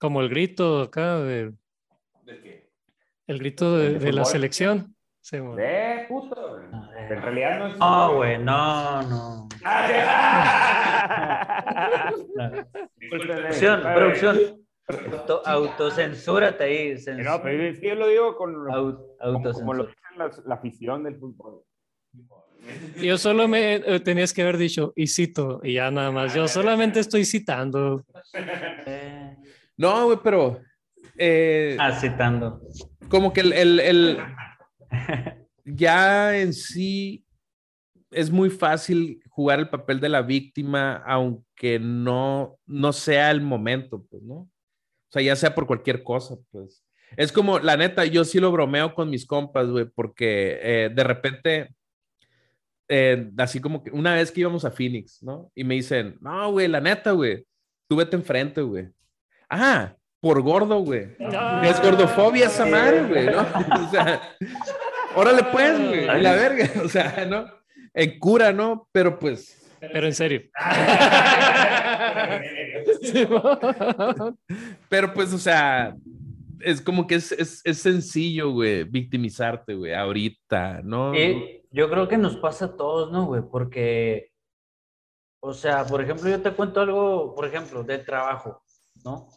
[0.01, 1.51] Como el grito acá de...
[2.23, 2.68] ¿De qué?
[3.29, 4.95] El grito de, de la selección.
[5.21, 6.59] Sí, De puto.
[7.09, 7.75] En realidad no es.
[7.79, 9.47] Oh, güey, no, no.
[13.11, 14.65] producción, producción.
[15.11, 16.95] Auto, autocensúrate ahí.
[17.17, 21.19] No, pero es que yo lo digo con como, como lo la, la afición del
[21.19, 21.61] fútbol.
[22.99, 26.33] Yo solo me eh, tenías que haber dicho, y cito, y ya nada más.
[26.33, 28.03] Yo solamente estoy citando.
[29.77, 30.61] No, güey, pero.
[31.15, 32.59] Eh, ah, citando.
[33.09, 34.17] Como que el, el, el,
[35.65, 37.25] ya en sí
[38.11, 44.05] es muy fácil jugar el papel de la víctima, aunque no, no sea el momento,
[44.09, 44.35] pues, ¿no?
[44.35, 46.83] O sea, ya sea por cualquier cosa, pues.
[47.17, 51.03] Es como, la neta, yo sí lo bromeo con mis compas, güey, porque eh, de
[51.03, 51.75] repente
[52.91, 55.51] eh, así como que una vez que íbamos a Phoenix, ¿no?
[55.53, 57.45] Y me dicen, no, güey, la neta, güey,
[57.87, 58.89] tú vete enfrente, güey.
[59.47, 61.15] Ah, por gordo, güey.
[61.63, 63.41] Es gordofobia esa madre, güey, ¿no?
[63.87, 64.21] o sea,
[65.15, 67.45] órale pues, güey, la verga, o sea, ¿no?
[67.93, 68.87] En cura, ¿no?
[68.91, 70.41] Pero pues, Pero en serio.
[74.89, 75.95] Pero pues, o sea,
[76.61, 81.15] es como que es, es, es sencillo, güey, victimizarte, güey, ahorita, ¿no?
[81.15, 83.41] Y yo creo que nos pasa a todos, ¿no, güey?
[83.49, 84.31] Porque,
[85.41, 88.61] o sea, por ejemplo, yo te cuento algo, por ejemplo, de trabajo,
[89.03, 89.29] ¿no?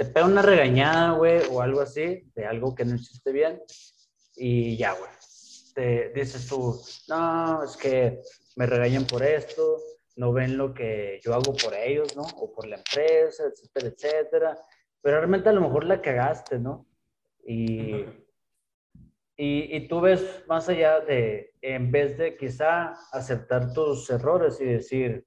[0.00, 3.60] Te pega una regañada, güey, o algo así, de algo que no hiciste bien,
[4.34, 5.10] y ya, güey.
[5.74, 8.18] Te dices tú, no, es que
[8.56, 9.76] me regañan por esto,
[10.16, 12.22] no ven lo que yo hago por ellos, ¿no?
[12.22, 14.58] O por la empresa, etcétera, etcétera.
[15.02, 16.86] Pero realmente a lo mejor la cagaste, ¿no?
[17.44, 18.06] Y,
[19.36, 24.64] y, y, tú ves más allá de, en vez de quizá aceptar tus errores y
[24.64, 25.26] decir,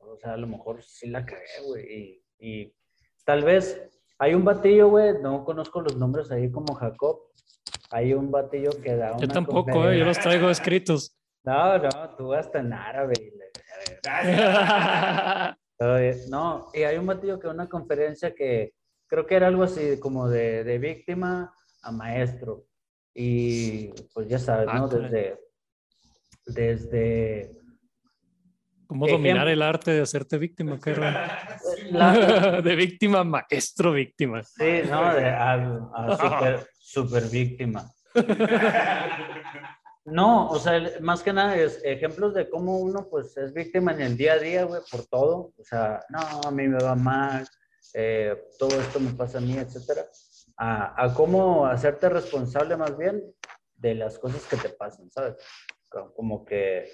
[0.00, 1.94] o sea, a lo mejor sí la cagué, güey.
[1.94, 2.75] Y, y
[3.26, 3.82] tal vez
[4.18, 7.20] hay un batillo, güey, no conozco los nombres ahí como Jacob.
[7.90, 11.14] Hay un batillo que da una Yo tampoco, eh, yo los traigo escritos.
[11.44, 13.14] No, no, tú hasta en árabe.
[16.30, 18.72] no, y hay un batillo que una conferencia que
[19.06, 21.52] creo que era algo así como de, de víctima
[21.82, 22.64] a maestro.
[23.14, 24.88] Y pues ya sabes, ¿no?
[24.88, 25.38] Desde,
[26.46, 27.54] desde
[28.86, 30.78] ¿Cómo dominar el arte de hacerte víctima?
[31.90, 32.60] La...
[32.62, 34.42] de víctima, maestro, víctima.
[34.42, 35.14] Sí, ¿no?
[35.14, 35.52] De, a,
[35.94, 37.90] a super, super, víctima.
[40.04, 44.02] No, o sea, más que nada es ejemplos de cómo uno pues es víctima en
[44.02, 45.52] el día a día, güey, por todo.
[45.58, 47.46] O sea, no, a mí me va mal,
[47.92, 50.02] eh, todo esto me pasa a mí, etcétera.
[50.58, 53.20] A, a cómo hacerte responsable más bien
[53.74, 55.34] de las cosas que te pasan, ¿sabes?
[55.88, 56.88] Como que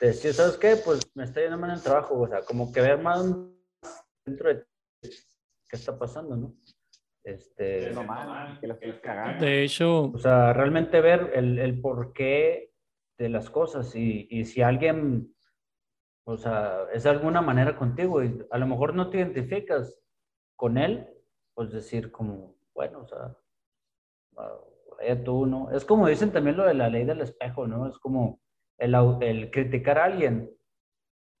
[0.00, 0.76] decir, ¿sabes qué?
[0.76, 3.24] Pues me está yendo mal en el trabajo, o sea, como que ver más
[4.24, 4.64] dentro de
[5.02, 6.54] qué está pasando, ¿no?
[7.24, 7.92] Este,
[9.38, 12.72] de hecho, o sea, realmente ver el, el porqué
[13.18, 15.34] de las cosas y, y, si alguien,
[16.24, 20.00] o sea, es de alguna manera contigo y a lo mejor no te identificas
[20.56, 21.06] con él,
[21.54, 23.36] pues decir como, bueno, o sea,
[24.98, 25.70] vaya tú, ¿no?
[25.72, 27.88] Es como dicen también lo de la ley del espejo, ¿no?
[27.88, 28.40] Es como
[28.78, 30.50] el, el criticar a alguien,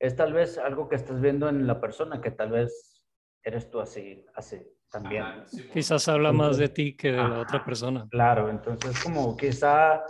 [0.00, 3.04] es tal vez algo que estás viendo en la persona que tal vez
[3.42, 4.60] eres tú así, así
[4.90, 5.24] también.
[5.72, 8.06] Quizás habla más de ti que de la otra persona.
[8.10, 10.04] Claro, entonces como quizá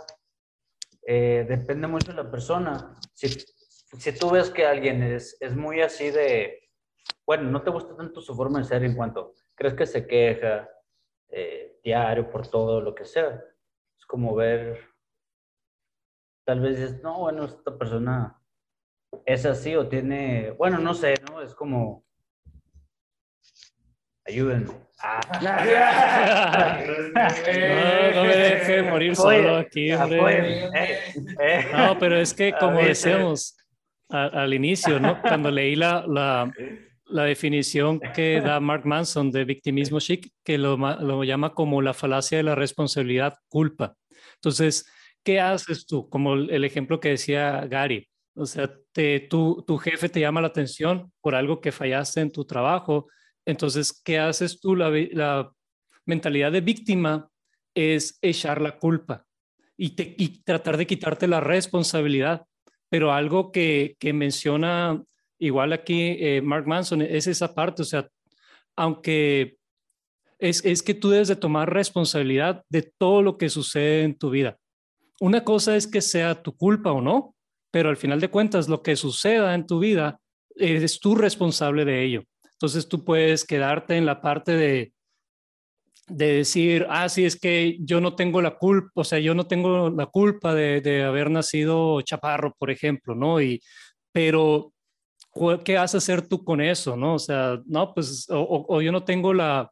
[1.05, 2.95] eh, depende mucho de la persona.
[3.13, 6.69] Si, si tú ves que alguien es, es muy así de,
[7.25, 10.69] bueno, no te gusta tanto su forma de ser en cuanto crees que se queja
[11.27, 13.43] eh, diario por todo lo que sea.
[13.97, 14.88] Es como ver,
[16.49, 18.35] tal vez dices, no, bueno, esta persona
[19.23, 21.43] es así o tiene, bueno, no sé, ¿no?
[21.43, 22.03] Es como
[24.25, 24.73] Ayúdenme.
[24.99, 25.19] Ah.
[27.13, 30.65] No, no me deje morir solo aquí, hombre.
[30.73, 30.99] Eh,
[31.39, 31.65] eh.
[31.71, 33.55] No, pero es que como decíamos
[34.09, 35.21] al inicio, ¿no?
[35.21, 36.51] Cuando leí la, la,
[37.05, 41.93] la, definición que da Mark Manson de victimismo chic, que lo, lo llama como la
[41.93, 43.95] falacia de la responsabilidad culpa.
[44.33, 44.91] Entonces,
[45.29, 46.09] ¿qué haces tú?
[46.09, 48.07] Como el ejemplo que decía Gary.
[48.35, 48.71] O sea,
[49.29, 53.07] tu, tu jefe te llama la atención por algo que fallaste en tu trabajo
[53.49, 54.75] entonces, ¿qué haces tú?
[54.75, 55.51] La,
[56.05, 57.29] mentalidad de víctima
[57.75, 59.27] es echar la culpa
[59.77, 59.89] y,
[60.43, 62.45] tratar de quitarte la responsabilidad.
[62.89, 65.03] Pero algo que, menciona
[65.39, 68.09] igual aquí eh, Mark Manson es esa parte, o sea,
[68.75, 69.57] aunque
[70.37, 74.29] es, es que tú debes de tomar responsabilidad de todo lo que sucede en tu
[74.29, 74.57] vida.
[75.19, 77.35] Una cosa es que sea tu culpa o no,
[77.71, 80.19] pero al final de cuentas lo que suceda en tu vida
[80.55, 82.23] eres tú responsable de ello.
[82.53, 84.93] Entonces tú puedes quedarte en la parte de,
[86.07, 89.47] de decir, ah, sí, es que yo no tengo la culpa, o sea, yo no
[89.47, 93.41] tengo la culpa de, de haber nacido chaparro, por ejemplo, ¿no?
[93.41, 93.61] Y,
[94.11, 94.73] pero,
[95.63, 97.15] ¿qué vas a hacer tú con eso, no?
[97.15, 99.71] O sea, no, pues, o, o yo no tengo la,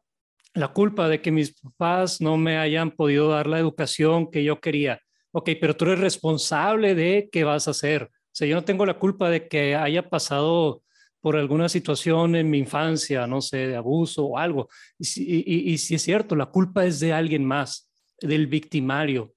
[0.54, 4.60] la culpa de que mis papás no me hayan podido dar la educación que yo
[4.60, 5.00] quería.
[5.32, 8.04] Ok, pero tú eres responsable de qué vas a hacer.
[8.04, 10.82] O sea, yo no tengo la culpa de que haya pasado
[11.20, 14.68] por alguna situación en mi infancia, no sé, de abuso o algo.
[14.98, 19.34] Y si, es cierto, la culpa es de alguien más, del victimario,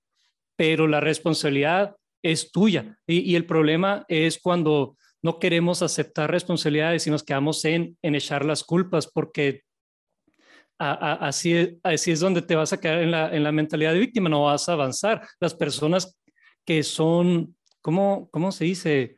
[0.56, 2.98] pero la responsabilidad es tuya.
[3.08, 8.46] Y, el problema es cuando no queremos aceptar responsabilidades y nos quedamos en, en echar
[8.46, 9.64] las culpas, porque
[10.82, 14.30] así, así es donde te vas a quedar en la, en la mentalidad de víctima,
[14.30, 15.28] no vas a avanzar.
[15.40, 16.20] Las personas
[16.66, 19.16] que son, ¿cómo, cómo se dice?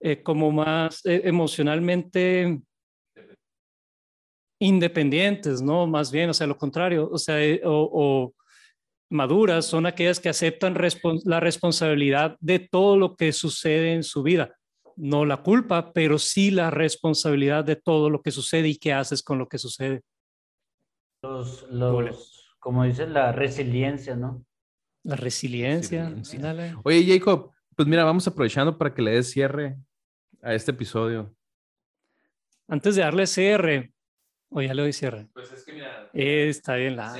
[0.00, 2.60] Eh, como más eh, emocionalmente
[4.60, 5.86] independientes, ¿no?
[5.86, 8.32] Más bien, o sea, lo contrario, o sea, eh, o,
[9.10, 10.76] maduras son aquellas que aceptan
[11.24, 14.54] la responsabilidad de todo lo que sucede en su vida.
[14.96, 19.22] no la culpa, pero sí la responsabilidad de todo lo que sucede y qué haces
[19.22, 20.02] con lo que sucede.
[21.30, 24.44] Los, los como dices, la resiliencia, ¿no?
[25.04, 26.04] La resiliencia.
[26.04, 26.40] Resiliencia.
[26.40, 26.74] dale.
[26.84, 29.76] Oye, Jacob, pues mira, vamos aprovechando para que le des cierre
[30.42, 31.34] a este episodio.
[32.68, 33.92] Antes de darle cierre,
[34.50, 35.28] o ya le doy cierre.
[35.32, 37.12] Pues es que mira, Eh, está bien la.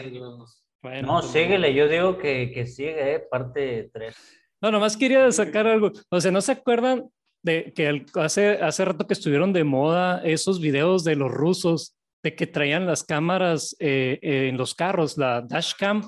[0.83, 4.15] Bueno, No, pues, síguele, yo digo que, que sigue, eh, parte 3.
[4.61, 5.93] No, nomás quería sacar algo.
[6.11, 7.09] O sea, ¿no se acuerdan
[7.43, 11.96] de que el- hace, hace rato que estuvieron de moda esos videos de los rusos
[12.27, 16.03] de que traían las cámaras eh, eh, en los carros, la dashcam,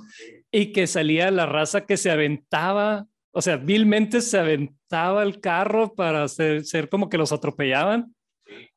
[0.51, 5.95] y que salía la raza que se aventaba, o sea, vilmente se aventaba el carro
[5.95, 8.13] para ser, ser como que los atropellaban?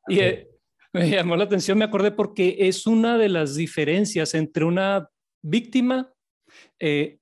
[0.06, 0.46] Y eh,
[0.92, 5.08] me llamó la atención, me acordé porque es una de las diferencias entre una
[5.42, 6.12] víctima
[6.78, 7.18] eh,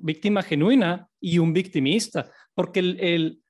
[0.00, 3.42] víctima genuina y un victimista, porque el, el,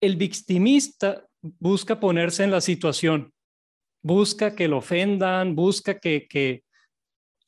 [0.00, 3.32] el victimista busca ponerse en la situación,
[4.02, 6.62] busca que lo ofendan, busca que,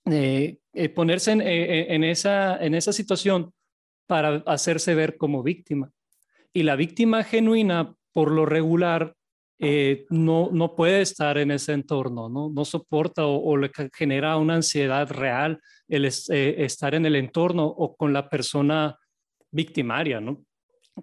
[0.07, 3.53] eh, eh, ponerse en, eh, en, esa, situación
[4.07, 5.90] para hacerse ver como víctima.
[6.53, 9.14] Y la víctima genuina, por lo regular,
[10.11, 15.61] no, puede estar en ese entorno, no, no soporta o, le genera una ansiedad real
[15.88, 18.98] el es- estar en el entorno o con la persona
[19.53, 20.44] victimaria, ¿no?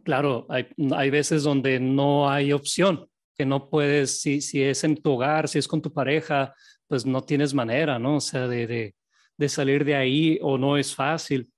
[0.04, 3.08] Claro, hay veces donde no hay opción,
[3.40, 6.54] que no puedes, si, si es en tu hogar, si es con tu pareja,
[6.88, 8.18] pues no tienes manera, ¿no?
[8.18, 8.96] O sea, de, de,
[9.38, 11.50] de salir de ahí o no es fácil.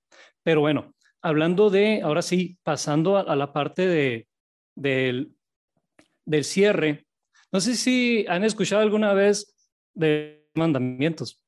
[0.44, 4.28] Pero bueno, hablando de, ahora sí, pasando a, a la parte de,
[4.76, 5.32] del,
[6.24, 7.08] del cierre,
[7.52, 9.52] no sé si han escuchado alguna vez
[9.96, 11.42] de mandamientos.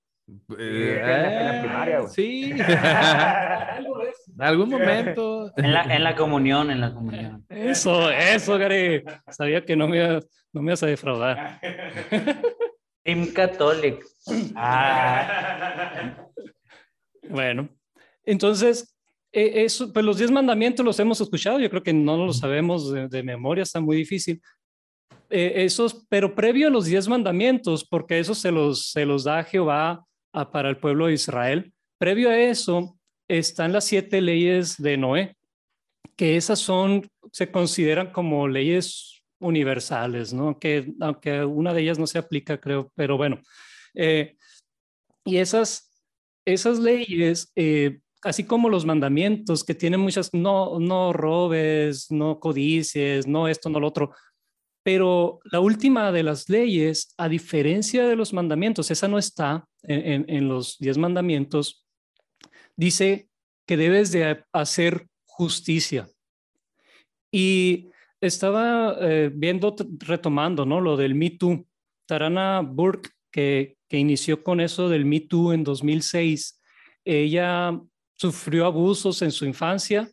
[0.58, 2.08] Eh, en la primaria.
[2.08, 2.54] Sí.
[4.36, 5.52] En algún momento.
[5.58, 7.46] En la, en la comunión, en la comunión.
[7.50, 9.04] Eso, eso, Gary.
[9.30, 10.20] Sabía que no me, iba-
[10.52, 11.60] no me ibas a defraudar.
[13.04, 14.04] Team Catholic.
[14.56, 16.28] Ah,
[17.30, 17.70] Bueno,
[18.26, 18.96] entonces,
[19.32, 22.92] eh, eso, pues los diez mandamientos los hemos escuchado, yo creo que no los sabemos
[22.92, 24.42] de, de memoria, está muy difícil.
[25.30, 29.44] Eh, esos, pero previo a los diez mandamientos, porque eso se los, se los da
[29.44, 30.04] Jehová
[30.34, 32.98] a- para el pueblo de Israel, previo a eso
[33.28, 35.36] están las siete leyes de Noé,
[36.16, 40.60] que esas son, se consideran como leyes universales, ¿no?
[40.60, 43.40] Que, aunque una de ellas no se aplica, creo, pero bueno.
[43.96, 44.36] eh,
[45.26, 45.92] y esas,
[46.46, 53.26] esas leyes, eh, así como los mandamientos que tienen muchas, no, no robes, no codicies,
[53.28, 54.12] no esto, no lo otro,
[54.84, 60.06] pero la última de las leyes, a diferencia de los mandamientos, esa no está en,
[60.12, 61.83] en- en los diez mandamientos,
[62.76, 63.30] dice
[63.66, 66.08] que debes de hacer justicia.
[67.32, 67.90] Y
[68.22, 70.80] estaba eh, viendo, retomando, ¿no?
[70.82, 71.66] Lo del Me Too.
[72.06, 76.62] Tarana Burke, que, que inició con eso del Me Too en 2006,
[77.06, 77.80] ella
[78.16, 80.10] sufrió abusos en su infancia.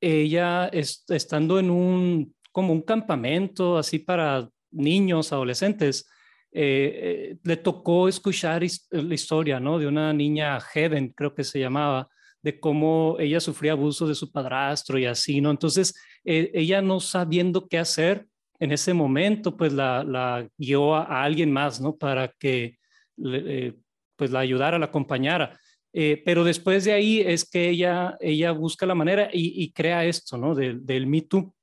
[0.00, 6.08] Ella, es- estando en un, como un campamento así para niños, adolescentes,
[6.52, 9.78] eh, eh, le tocó escuchar his- la historia, ¿no?
[9.78, 12.08] De una niña Heaven, creo que se llamaba,
[12.42, 15.50] de cómo ella sufría abusos de su padrastro y así, ¿no?
[15.50, 15.94] Entonces,
[16.24, 18.26] eh, ella no sabiendo qué hacer
[18.58, 21.96] en ese momento, pues la, la guió a, alguien más, ¿no?
[21.96, 22.78] Para que
[23.16, 23.74] le- eh,
[24.16, 25.58] pues la ayudara, la acompañara.
[25.92, 30.36] Eh, pero después de ahí es que ella, ella busca la manera y, crea esto,
[30.38, 30.54] ¿no?
[30.54, 31.54] Del, Me Too.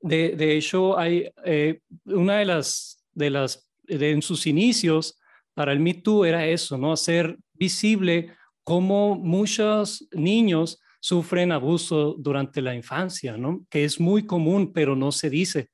[0.00, 5.18] De, de hecho, hay eh, una de las, de las, de, en sus inicios
[5.54, 6.92] para el Me Too era eso, ¿no?
[6.92, 8.34] Hacer visible
[8.64, 13.64] cómo muchos niños sufren abuso durante la infancia, ¿no?
[13.68, 15.70] Que es muy común, pero no se dice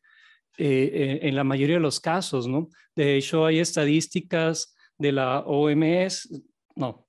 [0.56, 2.68] eh, eh, en la mayoría de los casos, ¿no?
[2.96, 6.42] De hecho, hay estadísticas de la OMS,
[6.74, 7.06] no,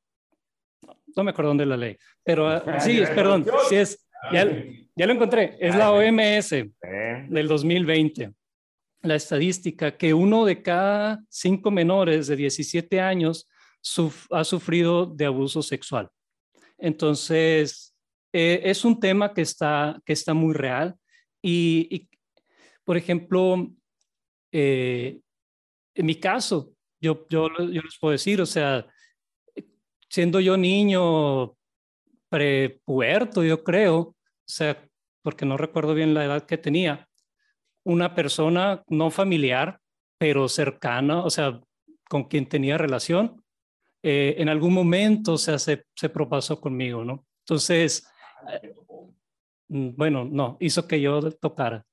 [1.15, 4.45] no me acuerdo dónde la ley, pero ah, sí, es, perdón, sí es, ya,
[4.95, 6.49] ya lo encontré, es la OMS
[7.29, 8.33] del 2020.
[9.01, 13.47] La estadística que uno de cada cinco menores de 17 años
[14.31, 16.09] ha sufrido de abuso sexual.
[16.77, 17.95] Entonces,
[18.33, 20.95] eh, es un tema que está, que está muy real.
[21.41, 22.09] Y, y,
[22.83, 23.71] por ejemplo,
[24.51, 25.19] eh,
[25.95, 28.85] en mi caso, yo, yo, yo les puedo decir, o sea,
[30.09, 31.55] siendo yo niño
[32.29, 34.85] prepuerto, yo creo, o sea,
[35.21, 37.08] porque no recuerdo bien la edad que tenía,
[37.83, 39.79] una persona no familiar,
[40.17, 41.59] pero cercana, o sea,
[42.07, 43.43] con quien tenía relación,
[44.01, 47.25] eh, en algún momento o sea, se, se propasó conmigo, ¿no?
[47.41, 48.07] Entonces,
[48.51, 48.73] eh,
[49.67, 51.85] bueno, no, hizo que yo tocara.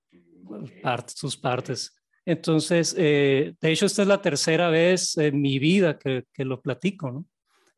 [1.09, 1.95] sus partes.
[2.25, 6.61] Entonces, eh, de hecho, esta es la tercera vez en mi vida que, que lo
[6.61, 7.27] platico, ¿no?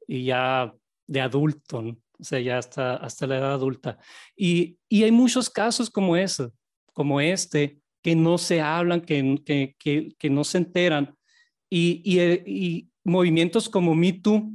[0.07, 0.73] Y ya
[1.07, 1.99] de adulto, ¿no?
[2.19, 3.99] o sea, ya hasta, hasta la edad adulta.
[4.37, 6.51] Y, y hay muchos casos como ese,
[6.93, 7.79] como este,
[8.09, 11.15] que no se hablan, que, que, que, no se enteran.
[11.69, 14.51] Y, y, y, movimientos como Me Too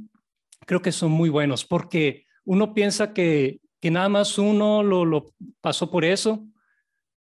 [0.66, 5.34] creo que son muy buenos porque uno piensa que, que nada más uno lo, lo
[5.60, 6.44] pasó por eso,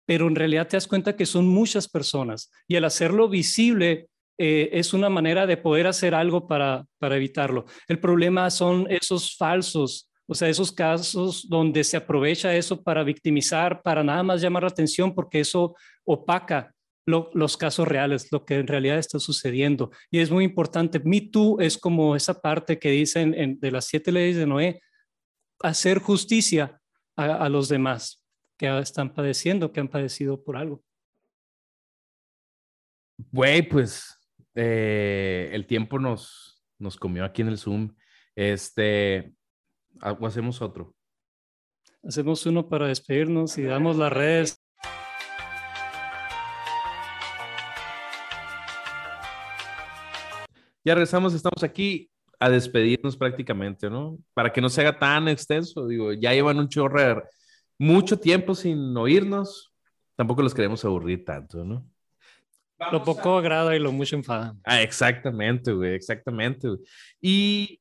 [0.05, 4.71] pero en realidad te das cuenta que son muchas personas y al hacerlo visible eh,
[4.73, 7.67] es una manera de poder hacer algo para, para evitarlo.
[7.87, 13.83] El problema son esos falsos, o sea, esos casos donde se aprovecha eso para victimizar,
[13.83, 15.75] para nada más llamar la atención porque eso
[16.05, 16.73] opaca
[17.07, 19.93] los casos reales, lo que en realidad está sucediendo.
[20.11, 21.01] Y es muy importante.
[21.05, 24.83] Me Too es como esa parte que dicen de las siete leyes de Noé,
[25.61, 26.81] hacer justicia
[27.15, 28.25] a, a los demás
[28.59, 30.83] que están padeciendo, que han padecido por algo.
[33.31, 34.17] Güey, pues
[34.57, 37.95] eh, el tiempo nos, nos comió aquí en el Zoom.
[38.35, 39.36] Este,
[40.03, 40.95] o hacemos otro.
[42.03, 44.63] Hacemos uno para despedirnos y damos las redes.
[50.85, 54.19] Ya regresamos, estamos aquí a despedirnos prácticamente, ¿no?
[54.35, 57.25] Para que no se haga tan extenso, digo, ya llevan un chorro
[57.79, 59.73] mucho tiempo sin oírnos,
[60.15, 61.85] tampoco los queremos aburrir tanto, ¿no?
[62.93, 64.55] lo poco agrada y lo mucho enfada.
[64.65, 66.69] Ah, exactamente, güey, exactamente.
[67.21, 67.81] Y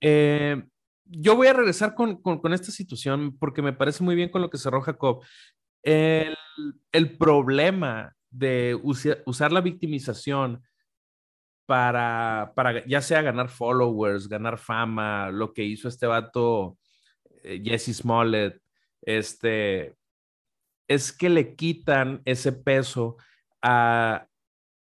[0.00, 0.62] eh,
[1.04, 4.50] yo voy a regresar con, con, esta situación porque me parece muy bien con lo
[4.50, 5.22] que cerró Jacob.
[5.82, 6.36] El,
[6.92, 8.78] el problema de
[9.26, 10.62] usar la victimización
[11.66, 16.78] para, para ya sea ganar followers, ganar fama, lo que hizo este vato
[17.42, 18.60] eh, Jesse Smollett,
[19.02, 19.96] este,
[20.88, 23.16] es que le quitan ese peso
[23.60, 24.26] a,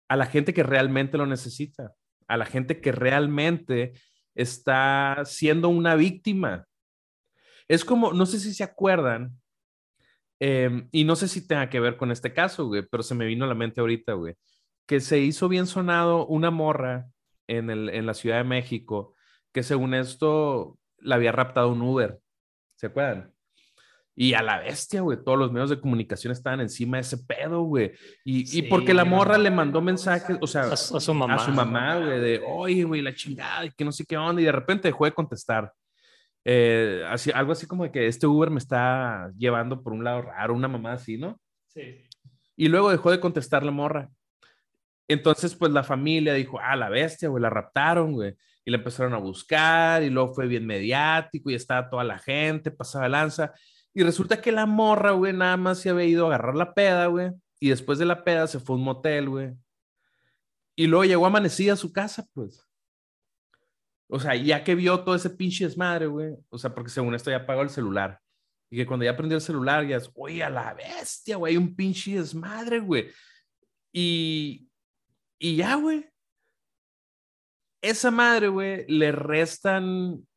[0.07, 1.93] a la gente que realmente lo necesita,
[2.27, 3.93] a la gente que realmente
[4.35, 6.67] está siendo una víctima.
[7.67, 9.39] Es como, no sé si se acuerdan,
[10.39, 13.45] em, y no sé si tenga que ver con este caso, pero se me vino
[13.45, 14.13] a la mente ahorita,
[14.85, 17.07] que se hizo bien sonado una morra
[17.47, 19.15] en, el, en la Ciudad de México,
[19.51, 22.19] que según esto la había raptado un Uber.
[22.75, 23.34] ¿Se acuerdan?
[24.17, 27.63] Y a la bestia, güey, todos los medios de comunicación estaban encima de ese pedo,
[27.63, 27.91] güey.
[28.23, 31.35] Y, y porque la morra le mandó mensajes, o sea, a, su mamá.
[31.35, 34.41] A su mamá, güey, de, oye, güey, la chingada, y que no sé qué onda.
[34.41, 35.73] Y de repente dejó de contestar.
[36.45, 40.21] Eh, así, algo así como de que este Uber me está llevando por un lado
[40.21, 41.37] raro, una mamá así, ¿no?
[41.67, 42.07] Sí.
[42.55, 44.09] Y luego dejó de contestar la morra.
[45.09, 48.33] Entonces, pues la familia dijo, ah, la bestia, güey, la raptaron, güey.
[48.63, 52.71] Y la empezaron a buscar, y luego fue bien mediático, y estaba toda la gente,
[52.71, 53.53] pasaba lanza.
[53.97, 57.07] Y resulta que la morra, güey, nada más se había ido a agarrar la peda,
[57.07, 57.31] güey.
[57.61, 59.53] Y después de la peda se fue a un motel, güey.
[60.75, 62.67] Y luego llegó amanecida a su casa, pues.
[64.09, 66.35] O sea, ya que vio todo ese pinche desmadre, güey.
[66.49, 68.19] O sea, porque según esto ya apagó el celular.
[68.69, 71.73] Y que cuando ya prendió el celular, ya es, oye, a la bestia, güey, un
[71.73, 73.09] pinche desmadre, güey.
[73.93, 74.69] Y,
[75.39, 76.05] y ya, güey.
[77.81, 80.27] Esa madre, güey, le restan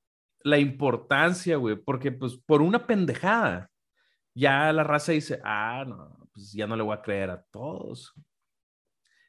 [0.43, 3.71] la importancia, güey, porque pues por una pendejada,
[4.35, 8.15] ya la raza dice, ah, no, pues ya no le voy a creer a todos.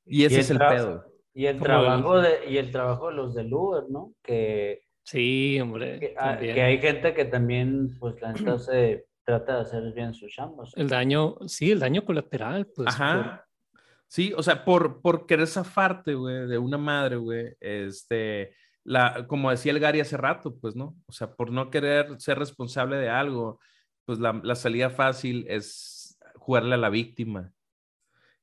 [0.05, 1.05] Y ese es el pedo.
[1.33, 4.13] Y el trabajo de, y el trabajo de los del Uber, ¿no?
[4.23, 5.99] Que sí, hombre.
[5.99, 10.31] Que, ah, hay gente que también, pues la neta se trata de hacer bien sus
[10.31, 10.71] chambas.
[10.75, 12.87] El daño, sí, el daño colateral, pues.
[12.89, 13.45] Ajá.
[14.07, 18.55] Sí, o sea, por, por querer zafarte, güey, de una madre, güey, este,
[18.89, 20.97] la, como decía el Gary hace rato, pues, ¿no?
[21.05, 23.59] O sea, por no querer ser responsable de algo,
[24.03, 27.53] pues la, la salida fácil es jugarle a la víctima.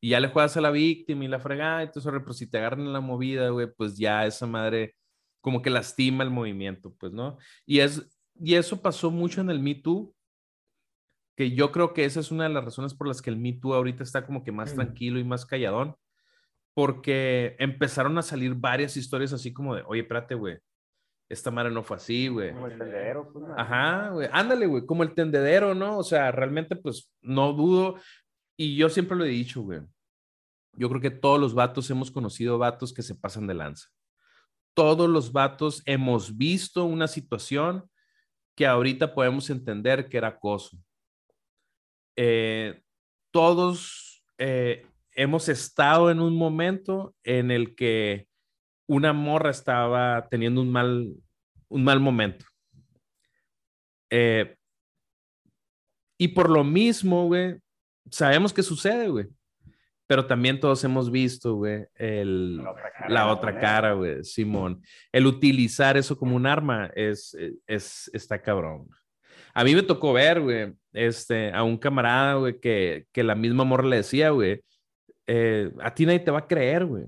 [0.00, 2.82] Y ya le juegas a la víctima y la fregada, entonces, pero si te agarran
[2.82, 4.94] en la movida, güey, pues ya esa madre
[5.40, 7.38] como que lastima el movimiento, pues, ¿no?
[7.66, 8.08] Y, es,
[8.38, 10.14] y eso pasó mucho en el Me Too,
[11.36, 13.54] que yo creo que esa es una de las razones por las que el Me
[13.54, 14.76] Too ahorita está como que más mm.
[14.76, 15.96] tranquilo y más calladón,
[16.76, 20.58] porque empezaron a salir varias historias así como de, oye, espérate, güey,
[21.26, 22.52] esta madre no fue así, güey.
[22.52, 23.46] Como el tendedero, pues.
[23.56, 25.96] Ajá, güey, ándale, güey, como el tendedero, ¿no?
[25.96, 27.96] O sea, realmente, pues, no dudo,
[28.58, 29.80] y yo siempre lo he dicho, güey,
[30.74, 33.88] yo creo que todos los vatos hemos conocido vatos que se pasan de lanza.
[34.74, 37.88] Todos los vatos hemos visto una situación
[38.54, 40.76] que ahorita podemos entender que era acoso.
[42.16, 42.82] Eh,
[43.30, 44.86] todos eh,
[45.16, 48.28] hemos estado en un momento en el que
[48.86, 51.12] una morra estaba teniendo un mal,
[51.68, 52.44] un mal momento.
[54.10, 54.54] Eh,
[56.18, 57.56] y por lo mismo, güey,
[58.10, 59.26] sabemos que sucede, güey.
[60.06, 63.08] Pero también todos hemos visto, güey, el, La otra cara.
[63.08, 64.80] la otra cara, güey, Simón.
[65.10, 67.36] El utilizar eso como un arma es,
[67.66, 68.88] es, está cabrón.
[69.52, 73.64] A mí me tocó ver, güey, este, a un camarada, güey, que, que la misma
[73.64, 74.62] morra le decía, güey,
[75.26, 77.04] eh, a ti nadie te va a creer, güey.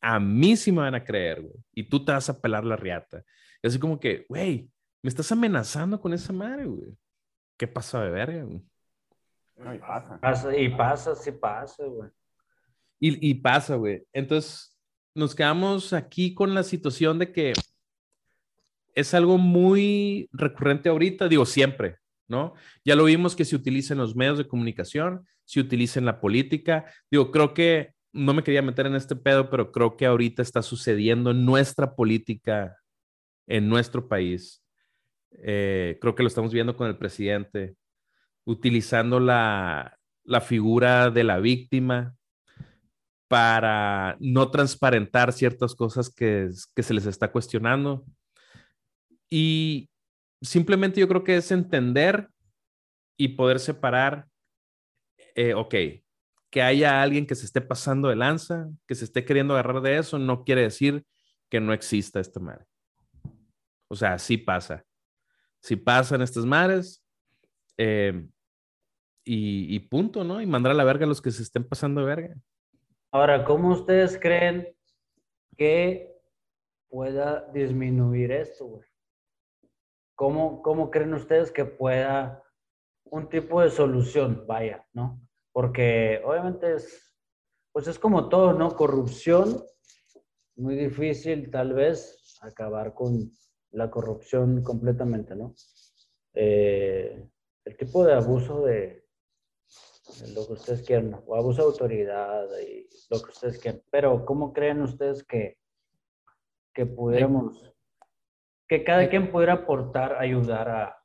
[0.00, 1.54] A mí sí me van a creer, güey.
[1.74, 3.24] Y tú te vas a pelar la riata.
[3.62, 4.70] Y así como que, güey,
[5.02, 6.96] me estás amenazando con esa madre, güey.
[7.56, 8.62] ¿Qué pasa de verga, güey?
[9.56, 10.20] No, y pasa.
[10.20, 12.10] Pasa- y pasa, sí pasa, güey.
[13.00, 14.04] Y, y pasa, güey.
[14.12, 14.76] Entonces,
[15.14, 17.52] nos quedamos aquí con la situación de que
[18.94, 21.96] es algo muy recurrente ahorita, digo siempre,
[22.28, 22.54] ¿no?
[22.84, 26.20] Ya lo vimos que se utiliza en los medios de comunicación, se utiliza en la
[26.20, 26.84] política.
[27.10, 30.60] Digo, creo que, no me quería meter en este pedo, pero creo que ahorita está
[30.60, 32.76] sucediendo en nuestra política,
[33.46, 34.62] en nuestro país.
[35.42, 37.76] Eh, creo que lo estamos viendo con el presidente,
[38.44, 42.14] utilizando la, la figura de la víctima
[43.26, 48.04] para no transparentar ciertas cosas que, que se les está cuestionando.
[49.30, 49.88] Y
[50.42, 52.28] simplemente yo creo que es entender
[53.18, 54.26] y poder separar,
[55.38, 55.74] eh, ok,
[56.50, 59.96] que haya alguien que se esté pasando de lanza, que se esté queriendo agarrar de
[59.96, 61.06] eso, no quiere decir
[61.48, 62.66] que no exista esta madre.
[63.88, 64.84] O sea, sí pasa.
[65.62, 67.04] Sí pasan estas madres.
[67.76, 68.26] eh,
[69.24, 70.40] y, punto, ¿no?
[70.40, 72.34] Y mandar a la verga a los que se estén pasando de verga.
[73.12, 74.74] Ahora, ¿cómo ustedes creen
[75.56, 76.16] que
[76.88, 78.88] pueda disminuir esto, güey?
[80.16, 82.42] ¿Cómo, cómo creen ustedes que pueda
[83.04, 85.27] un tipo de solución, vaya, ¿no?
[85.58, 87.16] Porque obviamente es,
[87.72, 88.76] pues es como todo, ¿no?
[88.76, 89.64] Corrupción,
[90.54, 93.32] muy difícil tal vez acabar con
[93.72, 95.56] la corrupción completamente, ¿no?
[96.32, 97.28] Eh,
[97.64, 99.04] el tipo de abuso de,
[100.20, 103.82] de lo que ustedes quieran, o abuso de autoridad y lo que ustedes quieran.
[103.90, 105.58] Pero, ¿cómo creen ustedes que,
[106.72, 107.74] que pudiéramos,
[108.68, 111.02] que cada quien pudiera aportar, ayudar a...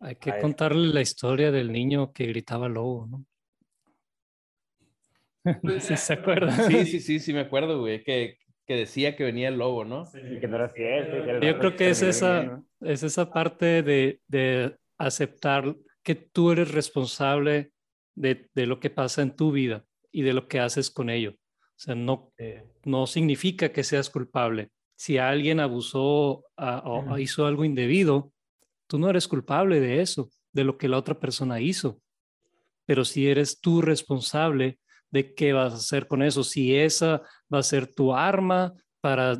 [0.00, 0.42] Hay que A eso.
[0.42, 3.26] contarle la historia del niño que gritaba lobo, ¿no?
[5.80, 6.70] ¿Sí se acuerdan?
[6.70, 10.04] Sí, sí, sí, sí, me acuerdo, güey, que, que decía que venía el lobo, ¿no?
[10.14, 11.40] Y que no era cierto.
[11.40, 12.64] Yo creo que es esa, viviendo.
[12.80, 17.72] es esa parte de, de aceptar que tú eres responsable
[18.14, 21.32] de, de lo que pasa en tu vida y de lo que haces con ello.
[21.32, 22.32] O sea, no,
[22.84, 24.70] no significa que seas culpable.
[24.96, 28.32] Si alguien abusó o o hizo algo indebido,
[28.86, 32.00] tú no eres culpable de eso, de lo que la otra persona hizo.
[32.86, 34.78] Pero si eres tú responsable
[35.14, 37.22] de qué vas a hacer con eso, si esa
[37.52, 39.38] va a ser tu arma para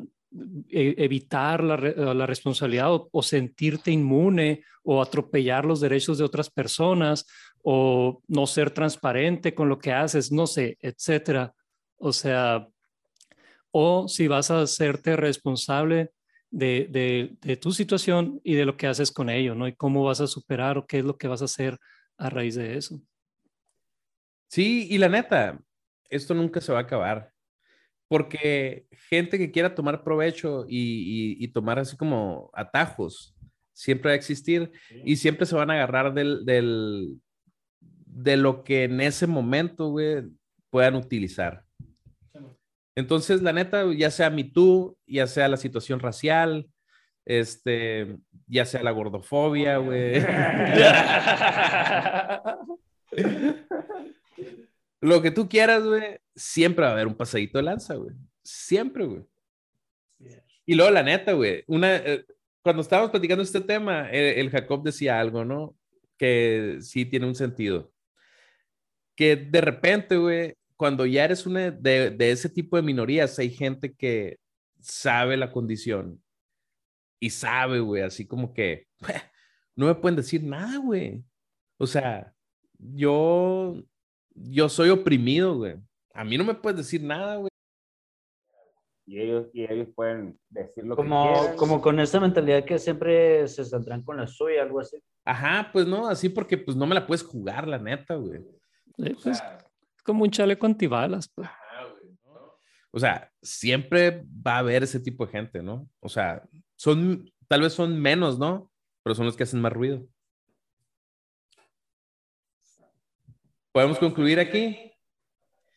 [0.70, 6.48] e- evitar la, la responsabilidad o, o sentirte inmune o atropellar los derechos de otras
[6.48, 7.26] personas
[7.62, 11.52] o no ser transparente con lo que haces, no sé, etcétera.
[11.96, 12.68] O sea,
[13.72, 16.12] o si vas a hacerte responsable
[16.50, 19.66] de, de, de tu situación y de lo que haces con ello, ¿no?
[19.66, 21.78] Y cómo vas a superar o qué es lo que vas a hacer
[22.16, 23.00] a raíz de eso.
[24.54, 25.58] Sí, y la neta,
[26.08, 27.32] esto nunca se va a acabar.
[28.06, 30.78] Porque gente que quiera tomar provecho y,
[31.40, 33.34] y- y tomar así como atajos,
[33.72, 34.70] siempre va a existir
[35.04, 37.20] y siempre se van a agarrar del, del-
[37.80, 40.22] de lo que en ese momento, güey,
[40.70, 41.64] puedan utilizar.
[42.94, 46.68] Entonces, la neta, ya sea Me Too, ya sea la situación racial,
[47.24, 50.22] este, ya sea la gordofobia, güey.
[55.04, 58.14] Lo que tú quieras, güey, siempre va a haber un pasadito de lanza, güey.
[58.42, 59.22] Siempre, güey.
[60.64, 62.24] Y luego, la neta, güey, una, eh,
[62.62, 65.76] cuando estábamos platicando este tema, el, el Jacob decía algo, ¿no?
[66.16, 67.92] Que sí tiene un sentido.
[69.14, 73.50] Que de repente, güey, cuando ya eres una de, de ese tipo de minorías, hay
[73.50, 74.38] gente que
[74.80, 76.22] sabe la condición
[77.20, 78.86] y sabe, güey, así como que
[79.76, 81.22] no me pueden decir nada, güey.
[81.76, 82.32] O sea,
[82.78, 83.84] yo,
[84.34, 85.76] yo soy oprimido, güey.
[86.12, 87.48] A mí no me puedes decir nada, güey.
[89.06, 91.56] Y ellos, y ellos pueden decir lo que quieran.
[91.56, 94.96] como con esa mentalidad que siempre se saldrán con la suya, algo así.
[95.24, 98.40] Ajá, pues no, así porque pues no me la puedes jugar, la neta, güey.
[98.98, 101.28] Eh, pues, es como un chaleco antibalas.
[101.34, 101.48] pues.
[102.90, 105.88] O sea, siempre va a haber ese tipo de gente, ¿no?
[106.00, 106.42] O sea,
[106.76, 108.70] son, tal vez son menos, ¿no?
[109.02, 110.06] Pero son los que hacen más ruido.
[113.74, 114.92] ¿Podemos concluir aquí?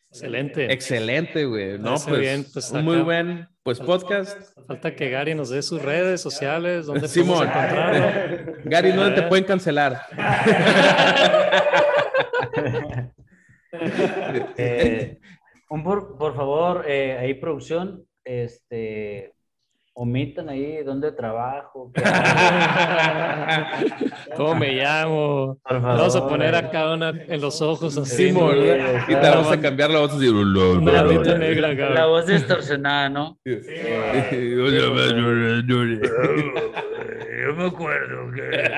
[0.08, 0.72] Excelente.
[0.72, 1.80] Excelente, güey.
[1.80, 4.56] No, pues, bien, pues, un muy buen, pues, podcast.
[4.68, 7.48] Falta que Gary nos dé sus redes sociales, donde Simón.
[8.64, 10.00] Gary, ¿dónde te pueden cancelar?
[14.56, 15.18] Eh,
[15.68, 19.34] un por, por favor, eh, ahí producción, este,
[19.98, 21.90] omitan ahí dónde trabajo.
[24.36, 25.58] ¿Cómo me llamo?
[25.68, 26.58] Por Vamos a poner eh.
[26.58, 28.28] acá una en los ojos así.
[28.28, 28.60] Simón, sí,
[29.08, 30.28] y te vamos a cambiar la voz así.
[30.28, 31.90] Una barrita negra acá.
[31.90, 33.40] La voz distorsionada, ¿no?
[33.44, 33.56] Yo
[37.54, 38.70] me acuerdo que.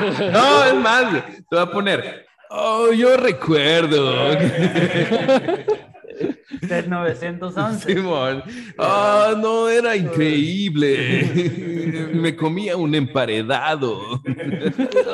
[0.32, 2.26] No, es más, te voy a poner.
[2.48, 4.30] Oh, yo recuerdo.
[6.62, 7.94] Usted 911.
[7.94, 8.42] Simón.
[8.78, 12.10] Oh, no, era increíble.
[12.14, 14.20] Me comía un emparedado.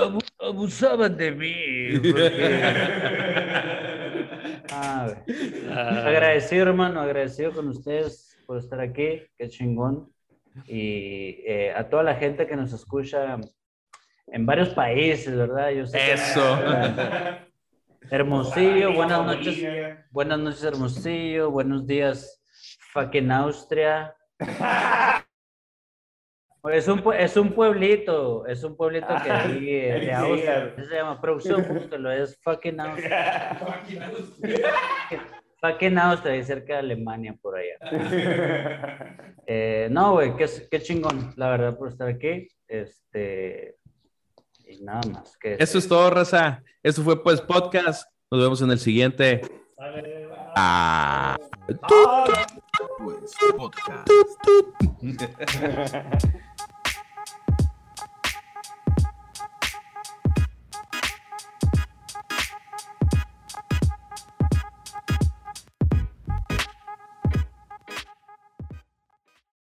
[0.01, 1.99] Abu- Abusaban de mí.
[1.99, 2.63] porque-
[4.71, 5.09] Ah.
[5.71, 9.23] Ah, agradecido, hermano, agradecido con ustedes por estar aquí.
[9.39, 10.09] Qué chingón.
[10.67, 13.37] Y eh, a toda la gente que nos escucha
[14.29, 15.71] en varios países, ¿verdad?
[15.71, 16.59] Yo sé que- Eso.
[18.11, 19.65] Hermosillo, buenas noches.
[20.11, 21.51] Buenas noches, Hermosillo.
[21.51, 22.43] Buenos días,
[22.93, 24.15] fucking Austria.
[26.73, 30.75] Es un, es un pueblito, es un pueblito que ahí eh, de Austria.
[30.77, 33.57] Se llama producción, búsquelo, es fucking Austria.
[35.61, 37.77] Fucking Austria, ahí cerca de Alemania, por allá.
[39.47, 42.49] Eh, no, güey, qué, qué chingón, la verdad, por estar aquí.
[42.67, 43.77] Este.
[44.79, 45.37] Y nada más.
[45.39, 46.63] Que Eso es todo, raza.
[46.83, 48.11] Eso fue pues podcast.
[48.31, 49.41] Nos vemos en el siguiente.
[50.57, 51.37] Ah.
[52.99, 54.09] Pues podcast.